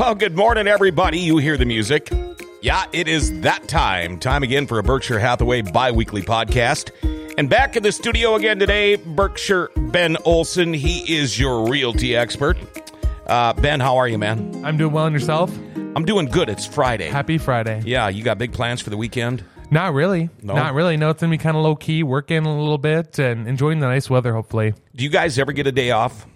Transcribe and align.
Well, 0.00 0.14
good 0.14 0.34
morning, 0.34 0.66
everybody. 0.66 1.18
You 1.18 1.36
hear 1.36 1.58
the 1.58 1.66
music. 1.66 2.10
Yeah, 2.62 2.84
it 2.90 3.06
is 3.06 3.38
that 3.42 3.68
time. 3.68 4.18
Time 4.18 4.42
again 4.42 4.66
for 4.66 4.78
a 4.78 4.82
Berkshire 4.82 5.18
Hathaway 5.18 5.60
bi 5.60 5.90
weekly 5.90 6.22
podcast. 6.22 6.90
And 7.36 7.50
back 7.50 7.76
in 7.76 7.82
the 7.82 7.92
studio 7.92 8.34
again 8.34 8.58
today, 8.58 8.96
Berkshire 8.96 9.68
Ben 9.76 10.16
Olson. 10.24 10.72
He 10.72 11.18
is 11.18 11.38
your 11.38 11.68
realty 11.68 12.16
expert. 12.16 12.56
Uh, 13.26 13.52
ben, 13.52 13.78
how 13.78 13.98
are 13.98 14.08
you, 14.08 14.16
man? 14.16 14.64
I'm 14.64 14.78
doing 14.78 14.94
well 14.94 15.04
and 15.04 15.12
yourself? 15.12 15.54
I'm 15.76 16.06
doing 16.06 16.24
good. 16.24 16.48
It's 16.48 16.64
Friday. 16.64 17.08
Happy 17.08 17.36
Friday. 17.36 17.82
Yeah, 17.84 18.08
you 18.08 18.24
got 18.24 18.38
big 18.38 18.54
plans 18.54 18.80
for 18.80 18.88
the 18.88 18.96
weekend? 18.96 19.44
Not 19.70 19.92
really. 19.92 20.30
No? 20.40 20.54
Not 20.54 20.72
really. 20.72 20.96
No, 20.96 21.10
it's 21.10 21.20
going 21.20 21.30
to 21.30 21.36
be 21.36 21.42
kind 21.42 21.58
of 21.58 21.62
low 21.62 21.76
key, 21.76 22.04
working 22.04 22.46
a 22.46 22.58
little 22.58 22.78
bit 22.78 23.18
and 23.18 23.46
enjoying 23.46 23.80
the 23.80 23.86
nice 23.86 24.08
weather, 24.08 24.32
hopefully. 24.32 24.72
Do 24.96 25.04
you 25.04 25.10
guys 25.10 25.38
ever 25.38 25.52
get 25.52 25.66
a 25.66 25.72
day 25.72 25.90
off? 25.90 26.26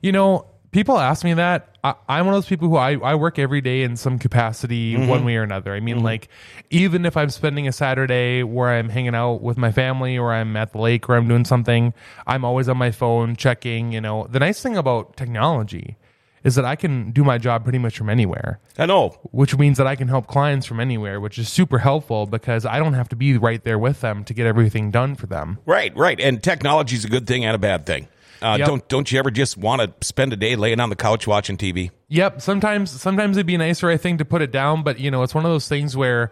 You 0.00 0.12
know, 0.12 0.46
people 0.70 0.98
ask 0.98 1.24
me 1.24 1.34
that. 1.34 1.66
I, 1.82 1.94
I'm 2.08 2.26
one 2.26 2.34
of 2.34 2.42
those 2.42 2.48
people 2.48 2.68
who 2.68 2.76
I, 2.76 2.92
I 2.98 3.14
work 3.14 3.38
every 3.38 3.60
day 3.60 3.82
in 3.82 3.96
some 3.96 4.18
capacity, 4.18 4.94
Mm-hmm. 4.94 5.08
one 5.08 5.24
way 5.24 5.36
or 5.36 5.42
another. 5.42 5.74
I 5.74 5.80
mean, 5.80 6.02
like, 6.02 6.28
even 6.70 7.06
if 7.06 7.16
I'm 7.16 7.30
spending 7.30 7.66
a 7.68 7.72
Saturday 7.72 8.42
where 8.42 8.68
I'm 8.68 8.88
hanging 8.88 9.14
out 9.14 9.40
with 9.42 9.56
my 9.56 9.72
family 9.72 10.18
or 10.18 10.32
I'm 10.32 10.56
at 10.56 10.72
the 10.72 10.78
lake 10.78 11.08
or 11.08 11.16
I'm 11.16 11.26
doing 11.28 11.44
something, 11.44 11.94
I'm 12.26 12.44
always 12.44 12.68
on 12.68 12.76
my 12.76 12.90
phone 12.90 13.34
checking. 13.36 13.92
You 13.92 14.00
know, 14.00 14.26
the 14.30 14.38
nice 14.40 14.60
thing 14.62 14.76
about 14.76 15.16
technology 15.16 15.96
is 16.42 16.54
that 16.54 16.64
I 16.64 16.74
can 16.74 17.10
do 17.12 17.22
my 17.22 17.36
job 17.36 17.64
pretty 17.64 17.78
much 17.78 17.98
from 17.98 18.08
anywhere. 18.08 18.60
I 18.78 18.86
know. 18.86 19.10
which 19.30 19.58
means 19.58 19.76
that 19.76 19.86
I 19.86 19.94
can 19.94 20.08
help 20.08 20.26
clients 20.26 20.64
from 20.66 20.80
anywhere, 20.80 21.20
which 21.20 21.38
is 21.38 21.50
super 21.50 21.78
helpful 21.78 22.24
because 22.26 22.64
I 22.64 22.78
don't 22.78 22.94
have 22.94 23.10
to 23.10 23.16
be 23.16 23.36
right 23.36 23.62
there 23.62 23.78
with 23.78 24.00
them 24.00 24.24
to 24.24 24.32
get 24.32 24.46
everything 24.46 24.90
done 24.90 25.16
for 25.16 25.26
them. 25.26 25.58
Right, 25.66 25.94
right. 25.96 26.18
And 26.18 26.42
technology 26.42 26.96
is 26.96 27.04
a 27.04 27.08
good 27.08 27.26
thing 27.26 27.44
and 27.44 27.54
a 27.54 27.58
bad 27.58 27.84
thing. 27.84 28.08
Uh, 28.42 28.56
Yep. 28.58 28.66
Don't 28.68 28.88
don't 28.88 29.12
you 29.12 29.18
ever 29.18 29.30
just 29.30 29.56
want 29.56 29.82
to 29.82 30.06
spend 30.06 30.32
a 30.32 30.36
day 30.36 30.56
laying 30.56 30.80
on 30.80 30.88
the 30.90 30.96
couch 30.96 31.26
watching 31.26 31.56
TV? 31.56 31.90
Yep, 32.08 32.40
sometimes 32.40 32.90
sometimes 32.90 33.36
it'd 33.36 33.46
be 33.46 33.54
a 33.54 33.58
nicer 33.58 33.90
I 33.90 33.96
think 33.96 34.18
to 34.18 34.24
put 34.24 34.42
it 34.42 34.50
down, 34.50 34.82
but 34.82 34.98
you 34.98 35.10
know, 35.10 35.22
it's 35.22 35.34
one 35.34 35.44
of 35.44 35.50
those 35.50 35.68
things 35.68 35.96
where 35.96 36.30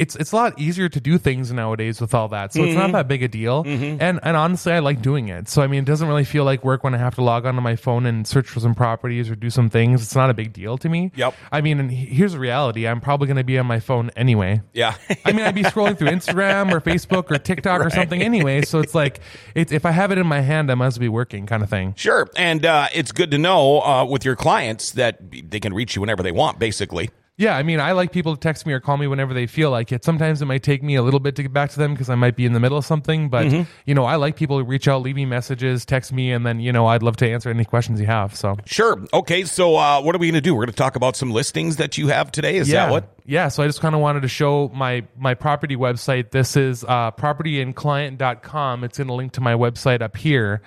it's 0.00 0.16
it's 0.16 0.32
a 0.32 0.36
lot 0.36 0.58
easier 0.58 0.88
to 0.88 1.00
do 1.00 1.18
things 1.18 1.52
nowadays 1.52 2.00
with 2.00 2.14
all 2.14 2.28
that. 2.28 2.52
So 2.52 2.62
it's 2.64 2.70
Mm-hmm. 2.70 2.78
not 2.80 2.92
that 2.92 3.08
big 3.08 3.22
a 3.22 3.28
deal. 3.28 3.62
And 3.66 4.18
and 4.22 4.36
honestly 4.36 4.72
I 4.72 4.78
like 4.80 5.02
doing 5.02 5.28
it. 5.28 5.48
So 5.48 5.62
I 5.62 5.66
mean 5.66 5.80
it 5.82 5.86
doesn't 5.86 6.08
really 6.08 6.24
feel 6.24 6.44
like 6.44 6.64
work 6.64 6.82
when 6.82 6.94
I 6.94 6.98
have 6.98 7.14
to 7.16 7.22
log 7.22 7.44
onto 7.46 7.60
my 7.60 7.76
phone 7.76 8.06
and 8.06 8.26
search 8.26 8.48
for 8.48 8.60
some 8.60 8.74
properties 8.74 9.28
or 9.30 9.36
do 9.36 9.50
some 9.50 9.68
things. 9.70 10.02
It's 10.02 10.16
not 10.16 10.30
a 10.30 10.34
big 10.34 10.52
deal 10.52 10.78
to 10.78 10.88
me. 10.88 11.12
Yep. 11.14 11.34
I 11.52 11.60
mean 11.60 11.78
and 11.80 11.90
here's 11.90 12.32
the 12.32 12.38
reality. 12.40 12.88
I'm 12.88 13.00
probably 13.00 13.28
gonna 13.28 13.44
be 13.44 13.58
on 13.58 13.66
my 13.66 13.78
phone 13.80 14.10
anyway. 14.16 14.62
Yeah. 14.72 14.94
I 15.24 15.32
mean, 15.32 15.44
I'd 15.44 15.54
be 15.54 15.62
scrolling 15.64 15.98
through 15.98 16.08
Instagram 16.08 16.72
or 16.72 16.80
Facebook 16.80 17.30
or 17.30 17.38
TikTok 17.38 17.80
or 17.84 17.90
something 18.00 18.22
anyway. 18.22 18.62
So 18.62 18.78
it's 18.80 18.94
like, 18.94 19.20
it's, 19.54 19.70
if 19.70 19.84
I 19.84 19.90
have 19.90 20.10
it 20.12 20.18
in 20.18 20.26
my 20.26 20.40
hand, 20.40 20.70
I 20.70 20.74
must 20.74 20.98
be 20.98 21.08
working, 21.08 21.46
kind 21.46 21.62
of 21.62 21.68
thing. 21.68 21.94
Sure, 21.96 22.28
and 22.36 22.64
uh, 22.64 22.86
it's 22.94 23.12
good 23.12 23.30
to 23.32 23.38
know 23.38 23.80
uh, 23.82 24.04
with 24.04 24.24
your 24.24 24.34
clients 24.36 24.92
that 24.92 25.18
they 25.50 25.60
can 25.60 25.74
reach 25.74 25.94
you 25.94 26.00
whenever 26.00 26.22
they 26.22 26.32
want. 26.32 26.58
Basically, 26.58 27.10
Yeah, 27.40 27.56
I 27.56 27.62
mean, 27.62 27.80
I 27.80 27.92
like 27.92 28.12
people 28.12 28.36
to 28.36 28.38
text 28.38 28.66
me 28.66 28.74
or 28.74 28.80
call 28.80 28.98
me 28.98 29.06
whenever 29.06 29.32
they 29.32 29.46
feel 29.46 29.70
like 29.70 29.92
it. 29.92 30.04
Sometimes 30.04 30.42
it 30.42 30.44
might 30.44 30.62
take 30.62 30.82
me 30.82 30.96
a 30.96 31.02
little 31.02 31.20
bit 31.20 31.36
to 31.36 31.42
get 31.42 31.54
back 31.54 31.70
to 31.70 31.78
them 31.78 31.94
because 31.94 32.10
I 32.10 32.14
might 32.14 32.36
be 32.36 32.44
in 32.44 32.52
the 32.52 32.60
middle 32.60 32.76
of 32.76 32.84
something. 32.84 33.30
But 33.30 33.50
you 33.86 33.94
know, 33.94 34.04
I 34.04 34.16
like 34.16 34.36
people 34.36 34.58
to 34.58 34.64
reach 34.64 34.86
out, 34.86 35.00
leave 35.00 35.16
me 35.16 35.24
messages, 35.24 35.86
text 35.86 36.12
me, 36.12 36.32
and 36.32 36.44
then 36.44 36.60
you 36.60 36.70
know, 36.70 36.86
I'd 36.86 37.02
love 37.02 37.16
to 37.16 37.30
answer 37.30 37.48
any 37.48 37.64
questions 37.64 37.98
you 37.98 38.04
have. 38.04 38.36
So 38.36 38.58
sure. 38.66 39.02
Okay, 39.14 39.44
so 39.44 39.76
uh, 39.76 40.02
what 40.02 40.14
are 40.14 40.18
we 40.18 40.26
going 40.26 40.34
to 40.34 40.42
do? 40.42 40.54
We're 40.54 40.66
going 40.66 40.74
to 40.74 40.76
talk 40.76 40.96
about 40.96 41.16
some 41.16 41.30
listings 41.30 41.76
that 41.76 41.96
you 41.96 42.08
have 42.08 42.30
today. 42.30 42.58
Is 42.58 42.68
yeah, 42.68 42.84
that 42.84 42.92
what? 42.92 43.16
yeah. 43.24 43.48
So 43.48 43.62
I 43.62 43.66
just 43.66 43.80
kind 43.80 43.94
of 43.94 44.02
wanted 44.02 44.20
to 44.20 44.28
show 44.28 44.68
my 44.74 45.04
my 45.16 45.32
property 45.32 45.76
website. 45.76 46.32
This 46.32 46.58
is 46.58 46.84
uh, 46.84 47.10
propertyandclient.com. 47.12 48.84
It's 48.84 49.00
in 49.00 49.08
a 49.08 49.14
link 49.14 49.32
to 49.32 49.40
my 49.40 49.54
website 49.54 50.02
up 50.02 50.18
here. 50.18 50.60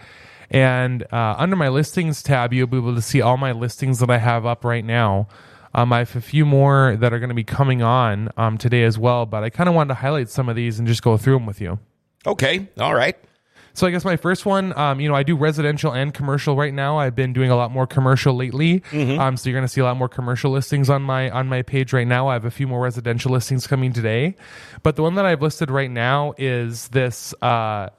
And 0.50 1.04
uh, 1.14 1.36
under 1.38 1.56
my 1.56 1.70
listings 1.70 2.24
tab, 2.24 2.52
you'll 2.52 2.66
be 2.66 2.78
able 2.78 2.96
to 2.96 3.02
see 3.02 3.22
all 3.22 3.38
my 3.38 3.52
listings 3.52 4.00
that 4.00 4.10
I 4.10 4.18
have 4.18 4.48
up 4.48 4.66
right 4.66 4.84
now. 4.84 5.28
Um, 5.74 5.92
I 5.92 6.00
have 6.00 6.16
a 6.16 6.22
few 6.22 6.46
more 6.46 6.96
that 6.98 7.14
are 7.14 7.20
going 7.20 7.30
to 7.30 7.36
be 7.36 7.44
coming 7.44 7.82
on 7.82 8.30
um, 8.38 8.58
today 8.58 8.84
as 8.84 8.98
well, 8.98 9.26
but 9.26 9.44
I 9.44 9.50
kind 9.50 9.68
of 9.68 9.76
wanted 9.76 9.90
to 9.90 9.96
highlight 9.96 10.30
some 10.30 10.50
of 10.50 10.56
these 10.56 10.80
and 10.80 10.88
just 10.88 11.02
go 11.02 11.18
through 11.18 11.36
them 11.36 11.46
with 11.46 11.60
you. 11.62 11.80
Okay, 12.26 12.70
all 12.80 12.94
right. 12.94 13.18
So 13.76 13.88
I 13.88 13.92
guess 13.92 14.06
my 14.06 14.18
first 14.18 14.46
one, 14.46 14.78
um, 14.78 15.00
you 15.00 15.10
know, 15.10 15.16
I 15.16 15.24
do 15.24 15.36
residential 15.36 15.92
and 15.92 16.14
commercial 16.14 16.56
right 16.56 16.74
now. 16.74 17.00
I've 17.00 17.16
been 17.16 17.34
doing 17.34 17.50
a 17.50 17.56
lot 17.56 17.72
more 17.72 17.88
commercial 17.88 18.36
lately, 18.36 18.84
um, 19.20 19.36
so 19.36 19.50
you're 19.50 19.58
going 19.58 19.68
to 19.68 19.74
see 19.74 19.82
a 19.82 19.84
lot 19.84 19.98
more 19.98 20.08
commercial 20.08 20.52
listings 20.52 20.92
on 20.92 21.02
my 21.02 21.32
on 21.32 21.48
my 21.48 21.64
page 21.64 21.92
right 21.92 22.06
now. 22.08 22.28
I 22.28 22.34
have 22.34 22.46
a 22.46 22.52
few 22.52 22.68
more 22.68 22.82
residential 22.82 23.32
listings 23.32 23.66
coming 23.66 23.92
today, 23.92 24.36
but 24.84 24.96
the 24.96 25.02
one 25.02 25.16
that 25.16 25.26
I've 25.26 25.42
listed 25.42 25.72
right 25.72 25.90
now 25.90 26.36
is 26.38 26.90
this 26.90 27.34
uh, 27.42 27.90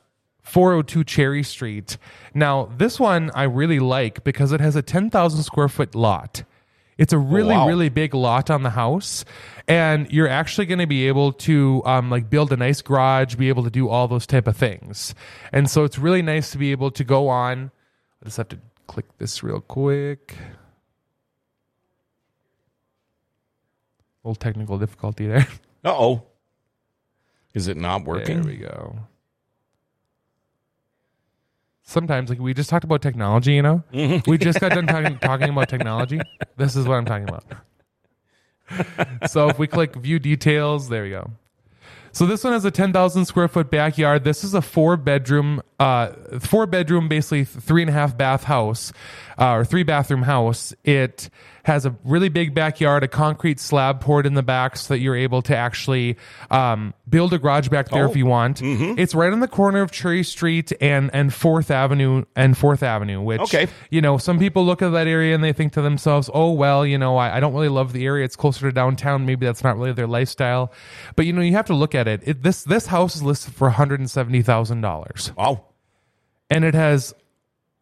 402 0.42 1.02
Cherry 1.02 1.42
Street. 1.42 1.98
Now, 2.34 2.66
this 2.76 3.00
one 3.00 3.32
I 3.34 3.42
really 3.42 3.80
like 3.80 4.22
because 4.22 4.52
it 4.52 4.60
has 4.60 4.76
a 4.76 4.82
10,000 4.82 5.42
square 5.42 5.68
foot 5.68 5.96
lot. 5.96 6.44
It's 6.96 7.12
a 7.12 7.18
really, 7.18 7.54
wow. 7.54 7.66
really 7.66 7.88
big 7.88 8.14
lot 8.14 8.50
on 8.50 8.62
the 8.62 8.70
house, 8.70 9.24
and 9.66 10.10
you're 10.12 10.28
actually 10.28 10.66
going 10.66 10.78
to 10.78 10.86
be 10.86 11.08
able 11.08 11.32
to 11.32 11.82
um, 11.84 12.10
like 12.10 12.30
build 12.30 12.52
a 12.52 12.56
nice 12.56 12.82
garage, 12.82 13.34
be 13.34 13.48
able 13.48 13.64
to 13.64 13.70
do 13.70 13.88
all 13.88 14.06
those 14.06 14.26
type 14.26 14.46
of 14.46 14.56
things. 14.56 15.14
And 15.52 15.68
so 15.68 15.84
it's 15.84 15.98
really 15.98 16.22
nice 16.22 16.50
to 16.52 16.58
be 16.58 16.70
able 16.70 16.90
to 16.92 17.04
go 17.04 17.28
on. 17.28 17.70
I 18.22 18.26
just 18.26 18.36
have 18.36 18.48
to 18.50 18.58
click 18.86 19.06
this 19.18 19.42
real 19.42 19.60
quick. 19.60 20.36
little 24.24 24.34
technical 24.34 24.78
difficulty 24.78 25.26
there. 25.26 25.46
Uh 25.86 25.90
oh. 25.90 26.22
Is 27.52 27.68
it 27.68 27.76
not 27.76 28.04
working? 28.04 28.40
There 28.40 28.52
we 28.52 28.56
go. 28.56 29.00
Sometimes, 31.86 32.30
like 32.30 32.38
we 32.38 32.54
just 32.54 32.70
talked 32.70 32.84
about 32.84 33.02
technology, 33.02 33.52
you 33.52 33.62
know, 33.62 33.84
mm-hmm. 33.92 34.28
we 34.28 34.38
just 34.38 34.58
got 34.58 34.72
done 34.72 34.86
talking 34.86 35.18
talking 35.18 35.50
about 35.50 35.68
technology. 35.68 36.20
This 36.56 36.76
is 36.76 36.86
what 36.86 36.94
I'm 36.94 37.04
talking 37.04 37.28
about. 37.28 37.44
so 39.30 39.48
if 39.48 39.58
we 39.58 39.66
click 39.66 39.94
view 39.94 40.18
details, 40.18 40.88
there 40.88 41.02
we 41.02 41.10
go. 41.10 41.30
So 42.12 42.26
this 42.26 42.44
one 42.44 42.52
has 42.52 42.64
a 42.64 42.70
10,000 42.70 43.24
square 43.24 43.48
foot 43.48 43.70
backyard. 43.70 44.22
This 44.22 44.44
is 44.44 44.54
a 44.54 44.62
four 44.62 44.96
bedroom, 44.96 45.60
uh, 45.80 46.08
four 46.40 46.66
bedroom, 46.66 47.08
basically 47.08 47.44
three 47.44 47.82
and 47.82 47.88
a 47.90 47.92
half 47.92 48.16
bath 48.16 48.44
house, 48.44 48.92
uh, 49.38 49.52
or 49.52 49.64
three 49.64 49.82
bathroom 49.82 50.22
house. 50.22 50.72
It 50.84 51.28
has 51.64 51.86
a 51.86 51.96
really 52.04 52.28
big 52.28 52.54
backyard, 52.54 53.02
a 53.02 53.08
concrete 53.08 53.58
slab 53.58 53.98
poured 53.98 54.26
in 54.26 54.34
the 54.34 54.42
back 54.42 54.76
so 54.76 54.92
that 54.92 55.00
you're 55.00 55.16
able 55.16 55.40
to 55.40 55.56
actually, 55.56 56.14
um, 56.50 56.92
build 57.08 57.32
a 57.32 57.38
garage 57.38 57.68
back 57.68 57.88
there 57.88 58.04
Oh. 58.06 58.10
if 58.10 58.16
you 58.18 58.26
want. 58.26 58.60
It's 58.62 59.14
right 59.14 59.32
on 59.32 59.40
the 59.40 59.48
corner 59.48 59.80
of 59.80 59.90
Cherry 59.90 60.24
Street 60.24 60.72
and, 60.78 61.10
and 61.14 61.32
Fourth 61.32 61.70
Avenue 61.70 62.24
and 62.36 62.56
Fourth 62.56 62.82
Avenue, 62.82 63.22
which, 63.22 63.40
Okay. 63.40 63.66
you 63.90 64.02
know, 64.02 64.18
some 64.18 64.38
people 64.38 64.64
look 64.66 64.82
at 64.82 64.90
that 64.90 65.06
area 65.06 65.34
and 65.34 65.42
they 65.42 65.54
think 65.54 65.72
to 65.72 65.80
themselves, 65.80 66.28
oh, 66.34 66.52
well, 66.52 66.84
you 66.84 66.98
know, 66.98 67.16
I, 67.16 67.38
I 67.38 67.40
don't 67.40 67.54
really 67.54 67.70
love 67.70 67.94
the 67.94 68.04
area. 68.04 68.26
It's 68.26 68.36
closer 68.36 68.68
to 68.68 68.72
downtown. 68.72 69.24
Maybe 69.24 69.46
that's 69.46 69.64
not 69.64 69.78
really 69.78 69.92
their 69.94 70.06
lifestyle. 70.06 70.70
But, 71.16 71.24
you 71.24 71.32
know, 71.32 71.40
you 71.40 71.52
have 71.52 71.66
to 71.66 71.74
look 71.74 71.94
at 71.94 72.06
it. 72.06 72.20
it 72.26 72.42
this, 72.42 72.62
this 72.64 72.86
house 72.86 73.16
is 73.16 73.22
listed 73.22 73.54
for 73.54 73.70
$170,000 73.70 75.34
Wow. 75.36 75.64
And 76.50 76.64
it 76.64 76.74
has, 76.74 77.14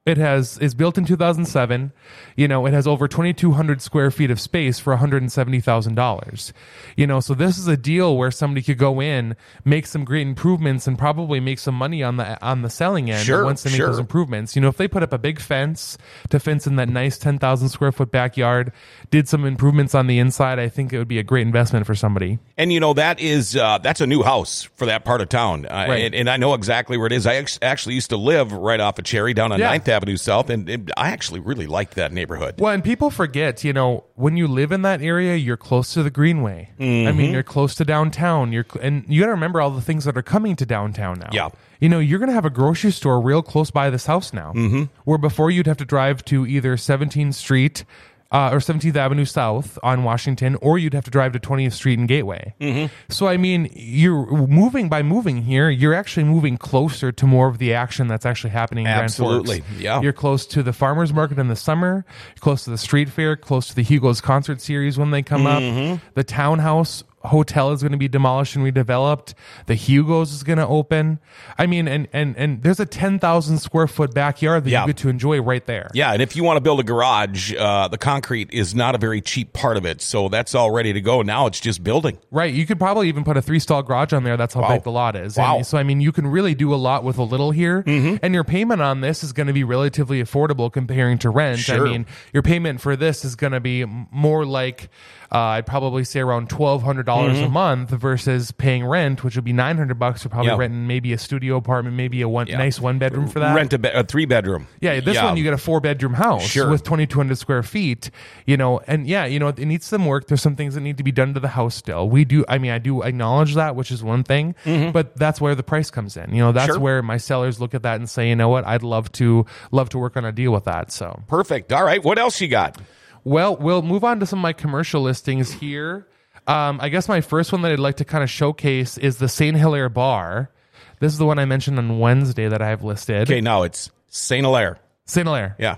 it 0.04 0.16
has, 0.19 0.58
is 0.58 0.75
built 0.75 0.99
in 0.99 1.04
2007. 1.04 1.93
You 2.34 2.49
know, 2.49 2.66
it 2.66 2.72
has 2.72 2.88
over 2.88 3.06
2,200 3.06 3.81
square 3.81 4.10
feet 4.10 4.32
of 4.32 4.40
space 4.40 4.81
for 4.81 4.96
$170,000. 4.96 6.52
You 6.96 7.06
know, 7.06 7.20
so 7.20 7.34
this 7.34 7.56
is 7.56 7.69
a 7.69 7.76
deal 7.76 8.16
where 8.16 8.32
somebody 8.32 8.62
could 8.62 8.78
go 8.78 9.00
in, 9.00 9.37
make 9.64 9.87
some 9.87 10.04
great 10.04 10.26
improvements 10.26 10.88
and 10.88 10.99
probably 10.99 11.38
make 11.38 11.60
some 11.60 11.76
money 11.76 12.02
on 12.02 12.16
the, 12.16 12.40
on 12.44 12.62
the 12.62 12.70
selling 12.70 13.10
end 13.10 13.25
Sure, 13.25 13.44
once 13.44 13.62
they 13.62 13.70
make 13.70 13.76
sure. 13.76 13.87
those 13.87 13.99
improvements. 14.00 14.56
You 14.56 14.62
know, 14.62 14.69
if 14.69 14.76
they 14.76 14.88
put 14.88 15.04
up 15.04 15.12
a 15.12 15.19
big 15.19 15.38
fence 15.40 15.96
to 16.31 16.40
fence 16.40 16.66
in 16.66 16.76
that 16.76 16.88
nice 16.88 17.16
10,000 17.19 17.69
square 17.69 17.93
foot 17.93 18.10
backyard, 18.10 18.72
did 19.10 19.28
some 19.28 19.44
improvements 19.44 19.94
on 19.94 20.08
the 20.08 20.19
inside, 20.19 20.58
I 20.58 20.69
think 20.69 20.93
it 20.93 20.99
would 20.99 21.08
be 21.08 21.19
a 21.20 21.22
great 21.25 21.46
investment 21.46 21.87
for 21.87 21.94
somebody. 21.94 22.40
And 22.58 22.72
you 22.72 22.81
know 22.81 22.93
that 22.94 23.20
is 23.20 23.56
uh, 23.56 23.78
that's 23.78 24.00
a 24.00 24.06
new 24.06 24.22
house 24.22 24.62
for 24.75 24.87
that 24.87 25.04
part 25.04 25.20
of 25.20 25.28
town, 25.28 25.66
uh, 25.66 25.87
Right. 25.88 26.02
and, 26.06 26.14
and 26.14 26.31
I 26.31 26.37
know 26.38 26.54
exactly 26.54 26.96
where 26.96 27.06
it 27.06 27.12
is. 27.12 27.26
I 27.26 27.37
ex- 27.37 27.58
actually 27.62 27.94
used 27.94 28.10
to 28.10 28.16
live 28.16 28.52
right 28.52 28.81
off 28.81 28.99
of 28.99 29.04
Cherry 29.04 29.34
down 29.34 29.52
on 29.52 29.60
Yeah. 29.60 29.70
9th 29.93 29.97
Avenue 29.97 30.17
South, 30.17 30.50
and, 30.50 30.69
and 30.69 30.93
I 30.97 31.11
actually 31.11 31.41
really 31.41 31.67
liked 31.67 31.94
that 31.94 32.12
neighborhood. 32.12 32.56
Well, 32.59 32.73
and 32.73 32.83
people 32.83 33.11
forget, 33.11 33.62
you 33.65 33.73
know, 33.73 34.05
when 34.15 34.37
you 34.37 34.49
live 34.49 34.73
in 34.73 34.83
that 34.83 35.03
area, 35.03 35.37
you're 35.37 35.56
close 35.56 35.93
to 35.94 36.03
the 36.03 36.11
Greenway. 36.11 36.71
I 36.79 36.83
Mm-hmm. 36.83 37.17
mean, 37.19 37.33
you're 37.33 37.43
close 37.43 37.75
to 37.77 37.85
downtown. 37.85 38.53
You're 38.53 38.67
and 38.81 39.05
you 39.09 39.21
got 39.21 39.27
to 39.27 39.33
remember 39.33 39.61
all 39.61 39.71
the 39.71 39.81
things 39.83 40.05
that 40.05 40.17
are 40.17 40.23
coming 40.23 40.56
to 40.56 40.67
downtown 40.67 41.19
now. 41.21 41.31
Yeah. 41.33 41.49
You 41.81 41.89
know, 41.89 41.99
you're 41.99 42.19
going 42.21 42.29
to 42.29 42.35
have 42.35 42.44
a 42.44 42.50
grocery 42.50 42.93
store 42.93 43.21
real 43.21 43.43
close 43.43 43.71
by 43.71 43.91
this 43.91 44.06
house 44.06 44.33
now. 44.33 44.53
Mm-hmm. 44.53 44.85
Where 45.05 45.19
before 45.19 45.50
you'd 45.50 45.67
have 45.67 45.79
to 45.79 45.85
drive 45.85 46.25
to 46.27 46.47
either 46.47 46.77
17th 46.77 47.35
Street 47.35 47.85
uh, 48.32 48.50
or 48.52 48.58
17th 48.58 48.96
Avenue 48.96 49.25
South 49.25 49.79
on 49.84 50.02
Washington, 50.02 50.56
or 50.62 50.79
you'd 50.79 50.94
have 50.94 51.05
to 51.05 51.11
drive 51.11 51.32
to 51.32 51.38
20th 51.38 51.73
Street 51.75 51.99
and 52.00 52.08
Gateway. 52.08 52.55
Mm-hmm. 52.61 52.93
So, 53.12 53.29
I 53.29 53.37
mean, 53.37 53.70
you're 53.75 54.26
moving 54.49 54.88
by 54.88 55.02
moving 55.02 55.43
here, 55.43 55.70
you're 55.70 55.94
actually 55.94 56.25
moving 56.25 56.56
closer 56.56 57.12
to 57.12 57.26
more 57.26 57.46
of 57.46 57.58
the 57.58 57.75
action 57.75 58.08
that's 58.08 58.26
actually 58.26 58.50
happening 58.50 58.87
in 58.87 58.90
Absolutely. 58.90 59.61
Grand 59.61 59.64
Forks. 59.67 59.81
Yeah. 59.82 60.00
You're 60.00 60.12
close 60.12 60.46
to 60.46 60.62
the 60.64 60.73
farmers 60.73 61.12
market 61.12 61.38
in 61.38 61.49
the 61.49 61.56
summer, 61.56 62.05
close 62.40 62.64
to 62.64 62.70
the 62.70 62.79
street 62.79 63.08
fair, 63.08 63.37
close 63.37 63.69
to 63.69 63.75
the 63.75 63.82
Hugo's 63.82 64.20
concert 64.20 64.61
series 64.61 64.99
when 64.99 65.11
they 65.11 65.23
come 65.23 65.43
Mm-hmm. 65.43 65.94
up. 65.94 66.00
The 66.14 66.25
townhouse 66.25 67.05
hotel 67.25 67.73
is 67.73 67.83
going 67.83 67.93
to 67.93 67.99
be 67.99 68.09
demolished 68.09 68.57
and 68.57 68.65
redeveloped. 68.65 69.35
The 69.67 69.75
Hugo's 69.75 70.33
is 70.33 70.43
going 70.43 70.59
to 70.59 70.67
open. 70.67 71.19
I 71.59 71.67
mean, 71.67 71.89
and 71.89 72.09
and 72.13 72.37
and 72.37 72.63
there's 72.63 72.81
a 72.81 72.87
ten 72.87 73.19
thousand 73.19 73.59
square 73.59 73.87
foot 73.87 74.15
backyard 74.15 74.65
that 74.65 74.71
Yeah. 74.71 74.83
you 74.83 74.89
get 74.89 74.97
to 74.99 75.09
enjoy 75.09 75.41
right 75.41 75.65
there. 75.67 75.91
Yeah, 75.95 76.13
and 76.13 76.21
if 76.23 76.37
you 76.37 76.45
want 76.45 76.57
to 76.57 76.61
build 76.61 76.81
a 76.81 76.83
garage, 76.83 77.53
uh, 77.59 77.89
the 77.89 77.99
concrete 77.99 78.51
is 78.53 78.75
not 78.75 78.95
a 78.95 78.99
very 78.99 79.21
cheap 79.21 79.53
part 79.53 79.77
of 79.77 79.85
it. 79.87 80.01
So 80.01 80.29
that's 80.29 80.55
all 80.55 80.71
ready 80.71 80.93
to 80.93 81.01
go. 81.01 81.23
Now 81.23 81.47
it's 81.47 81.61
just 81.61 81.83
building. 81.85 82.19
Right. 82.31 82.53
You 82.53 82.67
could 82.67 82.79
probably 82.79 83.09
even 83.09 83.25
put 83.25 83.37
a 83.37 83.43
three 83.43 83.59
stall 83.59 83.83
garage 83.83 84.13
on 84.13 84.25
there. 84.25 84.37
That's 84.37 84.55
how 84.55 84.63
Wow. 84.63 84.69
big 84.75 84.83
the 84.85 84.91
lot 84.93 85.17
is. 85.17 85.37
Wow. 85.37 85.57
And 85.57 85.67
so, 85.67 85.79
I 85.79 85.83
mean, 85.83 86.01
you 86.01 86.13
can 86.13 86.27
really 86.27 86.55
do 86.55 86.73
a 86.75 86.77
lot 86.77 87.05
with 87.05 87.19
a 87.19 87.23
little 87.25 87.51
here. 87.51 87.83
Mm-hmm. 87.83 88.17
And 88.23 88.35
your 88.35 88.45
payment 88.45 88.81
on 88.83 89.01
this 89.01 89.23
is 89.25 89.33
going 89.33 89.47
to 89.47 89.53
be 89.53 89.65
relatively 89.65 90.23
affordable 90.23 90.73
comparing 90.73 91.19
to 91.19 91.31
rent. 91.31 91.59
Sure. 91.59 91.87
I 91.87 91.91
mean, 91.91 92.07
your 92.33 92.43
payment 92.43 92.81
for 92.81 92.97
this 92.97 93.25
is 93.25 93.35
going 93.37 93.53
to 93.53 93.61
be 93.61 93.85
more 93.85 94.45
like, 94.45 94.89
uh, 95.31 95.39
I'd 95.39 95.67
probably 95.67 96.05
say 96.05 96.21
around 96.21 96.49
$1,200 96.51 97.05
a 97.20 97.49
month 97.49 97.91
versus 97.91 98.50
paying 98.53 98.85
rent, 98.87 99.23
which 99.25 99.37
would 99.37 99.44
be 99.44 99.53
900 99.53 99.99
bucks 99.99 100.23
for 100.23 100.29
probably 100.29 100.50
Mm-hmm. 100.50 100.61
Renting 100.61 100.87
maybe 100.87 101.12
a 101.12 101.19
studio 101.19 101.56
apartment, 101.56 101.97
maybe 101.97 102.20
a 102.23 102.29
one 102.29 102.47
nice 102.49 102.81
one 102.81 102.99
bedroom 102.99 103.29
for 103.29 103.38
that. 103.41 103.55
Rent 103.55 103.73
a, 103.73 103.79
be- 103.79 103.88
a 103.88 104.03
three 104.05 104.25
bedroom. 104.26 104.67
Yeah, 104.81 105.00
this 105.00 105.20
one 105.20 105.37
you 105.37 105.43
get 105.44 105.53
a 105.55 105.59
four 105.59 105.81
bedroom 105.81 106.14
house 106.14 106.43
Sure. 106.43 106.69
with 106.70 106.82
2,200 106.82 107.37
square 107.38 107.62
feet, 107.62 108.11
you 108.47 108.56
know, 108.56 108.81
and 108.87 109.06
yeah, 109.06 109.25
you 109.25 109.38
know, 109.38 109.49
it 109.49 109.59
needs 109.59 109.87
some 109.87 110.05
work. 110.06 110.26
There's 110.26 110.43
some 110.43 110.56
things 110.56 110.75
that 110.75 110.81
need 110.81 110.97
to 110.99 111.05
be 111.05 111.12
done 111.12 111.35
to 111.35 111.41
the 111.41 111.49
house 111.49 111.75
still. 111.75 112.09
We 112.09 112.25
do, 112.25 112.44
I 112.49 112.59
mean, 112.59 112.70
I 112.73 112.79
do 112.79 113.03
acknowledge 113.03 113.55
that, 113.55 113.76
which 113.76 113.91
is 113.91 114.03
one 114.03 114.25
thing, 114.25 114.55
but 114.64 115.17
that's 115.17 115.41
where 115.41 115.55
the 115.55 115.62
price 115.62 115.91
comes 115.91 116.17
in. 116.17 116.35
You 116.35 116.38
know, 116.43 116.53
that's 116.53 116.62
Mm-hmm. 116.62 116.73
Sure. 116.75 116.81
where 116.81 117.03
my 117.03 117.17
sellers 117.19 117.61
look 117.61 117.75
at 117.75 117.82
that 117.82 117.97
and 117.97 118.09
say, 118.09 118.29
you 118.29 118.37
know 118.37 118.49
what, 118.49 118.67
I'd 118.67 118.82
love 118.82 119.11
to, 119.12 119.47
love 119.70 119.88
to 119.91 119.99
work 119.99 120.17
on 120.17 120.25
a 120.25 120.32
deal 120.32 120.53
with 120.53 120.64
that. 120.64 120.93
So, 120.93 121.23
Perfect. 121.29 121.73
All 121.73 121.85
right. 121.85 122.03
What 122.03 122.19
else 122.19 122.41
you 122.41 122.49
got? 122.49 122.76
well, 123.25 123.56
we'll 123.56 123.82
move 123.82 124.05
on 124.05 124.20
to 124.20 124.26
some 124.26 124.38
of 124.38 124.43
my 124.43 124.53
commercial 124.53 125.03
listings 125.03 125.53
here. 125.53 126.06
Um, 126.47 126.81
I 126.81 126.89
guess 126.89 127.09
my 127.09 127.21
first 127.21 127.53
one 127.53 127.62
that 127.62 127.73
I'd 127.73 127.79
like 127.79 127.97
to 127.97 128.05
kind 128.05 128.25
of 128.25 128.31
showcase 128.31 128.99
is 128.99 129.19
the 129.19 129.29
St. 129.29 129.56
Hilaire 129.56 129.89
Bar. 129.89 130.50
This 130.99 131.12
is 131.12 131.19
the 131.19 131.27
one 131.27 131.39
I 131.39 131.44
mentioned 131.44 131.79
on 131.79 131.99
Wednesday 131.99 132.49
that 132.49 132.62
I 132.62 132.69
have 132.69 132.83
listed. 132.85 133.23
Okay, 133.23 133.41
now 133.41 133.62
it's 133.62 133.91
Saint 134.09 134.44
Hilaire. 134.44 134.79
St. 135.12 135.26
Hilaire. 135.26 135.55
Yeah, 135.59 135.76